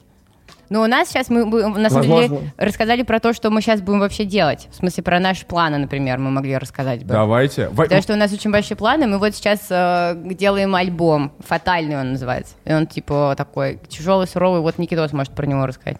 Но 0.71 0.83
у 0.83 0.87
нас 0.87 1.09
сейчас 1.09 1.29
мы, 1.29 1.45
мы, 1.45 1.69
на 1.69 1.91
самом 1.91 2.07
деле 2.07 2.53
рассказали 2.57 3.03
про 3.03 3.21
то, 3.21 3.33
что 3.33 3.51
мы 3.51 3.61
сейчас 3.61 3.81
будем 3.81 4.01
вообще 4.01 4.25
делать. 4.25 4.69
В 4.71 4.77
смысле, 4.77 5.03
про 5.03 5.21
наши 5.21 5.45
планы, 5.47 5.79
например, 5.79 6.19
мы 6.19 6.31
могли 6.31 6.57
рассказать 6.57 7.05
бы. 7.05 7.13
Давайте. 7.13 7.69
Потому 7.69 8.03
что 8.03 8.15
у 8.15 8.17
нас 8.17 8.33
очень 8.33 8.51
большие 8.51 8.77
планы. 8.77 9.07
Мы 9.07 9.19
вот 9.19 9.35
сейчас 9.35 9.67
э, 9.71 10.17
делаем 10.17 10.75
альбом. 10.75 11.33
Фатальный 11.41 12.01
он 12.01 12.13
называется. 12.13 12.55
И 12.65 12.73
он 12.73 12.87
типа 12.87 13.35
такой 13.37 13.79
тяжелый, 13.89 14.27
суровый. 14.27 14.61
Вот 14.63 14.79
Никитос 14.79 15.13
может 15.13 15.35
про 15.35 15.47
него 15.47 15.67
рассказать. 15.67 15.99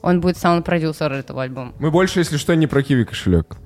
Он 0.00 0.20
будет 0.20 0.36
саунд-продюсер 0.36 1.12
этого 1.12 1.42
альбома. 1.42 1.72
Мы 1.78 1.90
больше, 1.90 2.20
если 2.20 2.36
что, 2.36 2.56
не 2.56 2.66
про 2.66 2.82
киви 2.82 3.04
кошелек. 3.04 3.56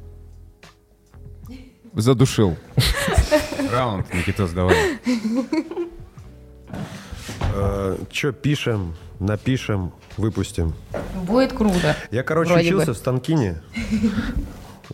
Задушил. 1.95 2.57
Раунд, 3.73 4.13
Никитос, 4.13 4.51
давай. 4.51 4.77
Че, 8.11 8.33
пишем, 8.33 8.95
напишем, 9.21 9.93
выпустим. 10.17 10.73
Будет 11.23 11.53
круто. 11.53 11.97
Я, 12.11 12.23
короче, 12.23 12.53
Вроде 12.53 12.67
учился 12.69 12.87
бы. 12.89 12.93
в 12.95 12.97
Станкине 12.97 13.63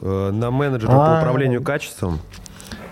э, 0.00 0.30
на 0.30 0.50
менеджера 0.50 0.90
по 0.92 1.18
А. 1.18 1.20
управлению 1.20 1.62
качеством. 1.62 2.18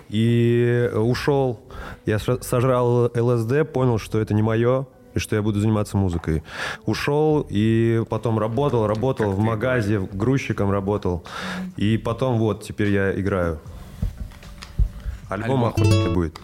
И 0.08 0.90
ушел, 0.94 1.60
я 2.06 2.18
сожрал 2.18 3.10
ЛСД, 3.14 3.70
понял, 3.72 3.98
что 3.98 4.18
это 4.20 4.34
не 4.34 4.42
мое, 4.42 4.86
и 5.14 5.18
что 5.20 5.36
я 5.36 5.42
буду 5.42 5.60
заниматься 5.60 5.96
музыкой. 5.96 6.42
Ушел 6.84 7.46
и 7.48 8.02
потом 8.10 8.38
работал, 8.38 8.86
работал 8.88 9.30
в 9.30 9.38
магазе, 9.38 10.00
грузчиком 10.00 10.70
работал. 10.70 11.24
И 11.76 11.96
потом 11.96 12.38
вот, 12.38 12.62
теперь 12.64 12.90
я 12.90 13.18
играю. 13.18 13.60
Альбом 15.28 15.64
Альбом. 15.64 15.64
охуенный 15.66 16.12
будет. 16.12 16.40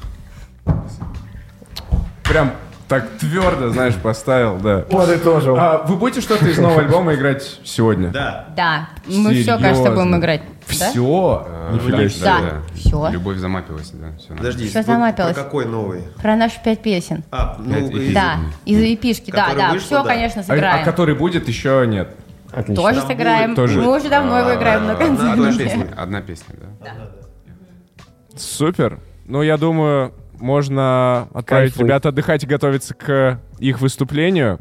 Прям 2.24 2.52
так 2.88 3.09
твердо, 3.18 3.70
знаешь, 3.70 3.94
поставил, 3.96 4.59
да. 4.59 4.81
Подытожил. 4.90 5.57
А, 5.59 5.79
вы 5.87 5.96
будете 5.96 6.20
что-то 6.20 6.46
из 6.46 6.57
нового 6.59 6.81
альбома 6.83 7.14
играть 7.14 7.59
сегодня? 7.64 8.11
Да. 8.11 8.46
Да. 8.57 8.88
Мы 9.07 9.35
все, 9.35 9.59
кажется, 9.59 9.90
будем 9.90 10.16
играть. 10.16 10.42
Все? 10.66 11.46
Нифига 11.72 12.09
себе. 12.09 12.25
Да. 12.25 12.62
Всё. 12.75 13.09
Любовь 13.11 13.38
замапилась, 13.38 13.90
да. 13.90 14.09
Все 14.18 14.35
Подожди, 14.35 14.68
Что 14.68 14.79
вы 14.81 14.85
замапилось? 14.85 15.35
про 15.35 15.42
какой 15.44 15.66
новый? 15.66 16.03
Про 16.20 16.37
наши 16.37 16.62
пять 16.62 16.81
песен. 16.83 17.22
А, 17.31 17.57
ну, 17.59 17.90
Да. 18.12 18.37
Из 18.64 18.79
эпишки. 18.81 19.31
Да, 19.31 19.49
да. 19.57 19.79
Все, 19.79 20.03
конечно, 20.05 20.40
А, 20.42 20.44
сыграем. 20.44 20.83
а 20.83 20.85
который 20.85 21.14
будет, 21.14 21.49
еще 21.49 21.85
нет. 21.87 22.14
Отлично. 22.53 22.75
Тоже 22.85 23.01
сыграем. 23.03 23.55
тоже. 23.55 23.81
Мы 23.81 23.96
уже 23.96 24.09
давно 24.09 24.38
его 24.38 24.55
играем 24.55 24.87
на 24.87 24.92
одна 24.92 25.07
концерте. 25.07 25.64
песня. 25.64 25.88
Одна 25.96 26.20
песня, 26.22 26.55
да. 26.81 26.92
Супер. 28.37 29.01
Ну, 29.27 29.42
я 29.42 29.57
думаю, 29.57 30.12
можно 30.38 31.29
отправить 31.35 31.72
Кайфуй. 31.72 31.85
ребят 31.85 32.07
отдыхать 32.07 32.44
и 32.44 32.46
готовиться 32.46 32.94
к 32.94 33.40
их 33.59 33.81
выступлению. 33.81 34.61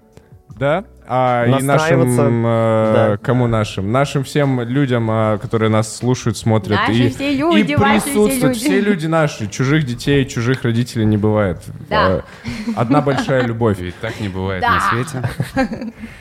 Да? 0.58 0.86
А, 1.08 1.46
и 1.46 1.62
нашим... 1.64 2.46
э, 2.46 2.94
Да. 2.94 3.18
Кому 3.22 3.46
нашим? 3.48 3.92
Нашим 3.92 4.24
всем 4.24 4.62
людям, 4.62 5.08
а, 5.12 5.38
которые 5.38 5.70
нас 5.70 5.94
слушают, 5.98 6.38
смотрят. 6.38 6.80
Наши 6.80 6.94
и, 6.94 7.10
все 7.10 7.34
люди, 7.36 7.72
и 7.72 7.76
ваши 7.76 8.00
все 8.00 8.10
присутствуют. 8.12 8.44
люди. 8.56 8.60
Все 8.60 8.80
люди 8.80 9.06
наши. 9.08 9.48
Чужих 9.48 9.86
детей, 9.86 10.24
чужих 10.26 10.64
родителей 10.64 11.06
не 11.06 11.18
бывает. 11.18 11.60
Да. 11.90 12.24
Э, 12.46 12.50
Одна 12.76 13.02
большая 13.02 13.44
любовь. 13.44 13.80
Ведь 13.80 14.00
так 14.00 14.20
не 14.22 14.30
бывает 14.30 14.62
Да. 14.62 14.76
на 14.76 14.82
свете. 14.90 15.30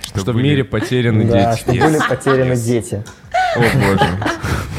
Что 0.02 0.32
в 0.32 0.34
были- 0.34 0.42
мире 0.42 0.64
потеряны 0.64 1.24
Да, 1.26 1.52
дети. 1.52 1.60
что 1.60 1.70
были 1.72 1.98
потеряны 2.08 2.56
дети. 2.56 3.04
О, 3.56 3.60
боже. 3.60 4.08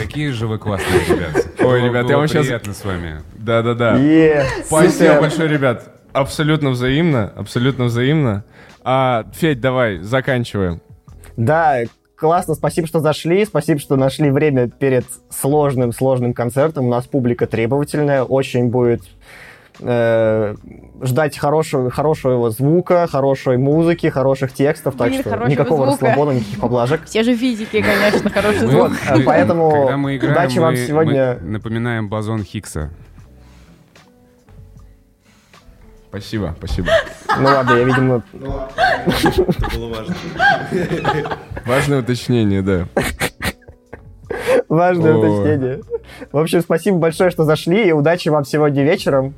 Какие 0.06 0.30
же 0.30 0.48
вы 0.48 0.58
классные 0.58 1.00
ребята. 1.08 1.50
Ой, 1.60 1.82
ребят, 1.82 2.10
я 2.10 2.18
вам 2.18 2.28
щас- 2.28 2.46
приятно 2.46 2.74
с 2.74 2.86
вами. 2.86 3.22
Да-да-да. 3.36 3.98
Спасибо 4.66 5.20
большое, 5.22 5.50
ребят. 5.50 5.92
Абсолютно 6.14 6.70
взаимно, 6.70 7.32
абсолютно 7.36 7.86
взаимно. 7.86 8.44
А, 8.84 9.26
Федь, 9.34 9.60
давай, 9.60 9.98
заканчиваем. 10.00 10.82
Да, 11.36 11.80
классно, 12.16 12.54
спасибо, 12.56 12.88
что 12.88 13.00
зашли, 13.00 13.44
спасибо, 13.46 13.80
что 13.80 13.96
нашли 13.98 14.30
время 14.30 14.70
перед 14.70 15.06
сложным-сложным 15.30 16.34
концертом. 16.34 16.86
У 16.86 16.90
нас 16.90 17.06
публика 17.06 17.48
требовательная, 17.48 18.24
очень 18.24 18.70
будет 18.70 19.02
э, 19.82 20.56
ждать 21.02 21.38
хорошего, 21.38 21.90
хорошего 21.90 22.50
звука, 22.50 23.08
хорошей 23.12 23.58
музыки, 23.58 24.08
хороших 24.08 24.54
текстов, 24.54 24.96
так 24.96 25.10
Блин, 25.10 25.22
что 25.22 25.30
хорошего 25.30 25.52
никакого 25.52 25.86
звука. 25.88 26.06
расслабона, 26.06 26.32
никаких 26.32 26.60
поблажек. 26.60 27.06
Все 27.06 27.24
же 27.24 27.36
физики, 27.36 27.82
конечно, 27.82 28.30
хороший 28.30 28.68
звук. 28.68 28.92
Поэтому 29.26 29.72
когда 29.72 29.98
мы 29.98 30.16
играем, 30.18 30.34
удачи 30.36 30.60
вам 30.60 30.76
сегодня. 30.76 31.38
напоминаем 31.42 32.10
бозон 32.10 32.44
Хиггса. 32.44 32.92
Спасибо, 36.10 36.56
спасибо. 36.58 36.88
Ну 37.38 37.44
ладно, 37.44 37.74
я, 37.76 37.84
видимо, 37.84 38.24
Это 38.34 39.78
было 39.78 39.90
важно. 39.94 40.16
Важное 41.66 42.00
уточнение, 42.00 42.62
да. 42.62 42.88
важное 44.70 45.14
уточнение. 45.14 45.82
В 46.32 46.38
общем, 46.38 46.62
спасибо 46.62 46.98
большое, 47.00 47.32
что 47.32 47.44
зашли, 47.44 47.90
и 47.90 47.92
удачи 47.92 48.30
вам 48.30 48.46
сегодня 48.46 48.84
вечером. 48.84 49.34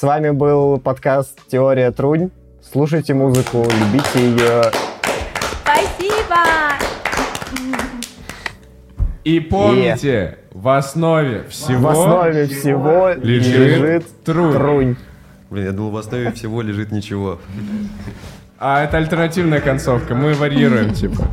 С 0.00 0.02
вами 0.02 0.30
был 0.30 0.78
подкаст 0.78 1.38
«Теория 1.48 1.90
Трунь». 1.90 2.30
Слушайте 2.62 3.12
музыку, 3.12 3.58
любите 3.58 4.30
ее. 4.30 4.62
Спасибо! 5.60 6.36
И 9.24 9.40
помните, 9.40 10.38
в 10.52 10.70
основе 10.70 11.44
всего 11.50 11.80
В 11.80 11.88
основе 11.88 12.46
всего 12.46 13.10
лежит, 13.10 13.54
лежит 13.54 14.24
труд. 14.24 14.54
Трунь. 14.54 14.96
Блин, 15.50 15.66
я 15.66 15.72
думал, 15.72 15.90
в 15.90 15.96
основе 15.98 16.32
всего 16.32 16.62
лежит 16.62 16.92
ничего. 16.92 17.38
А 18.58 18.82
это 18.82 18.96
альтернативная 18.96 19.60
концовка, 19.60 20.14
мы 20.14 20.32
варьируем, 20.32 20.94
типа. 20.94 21.28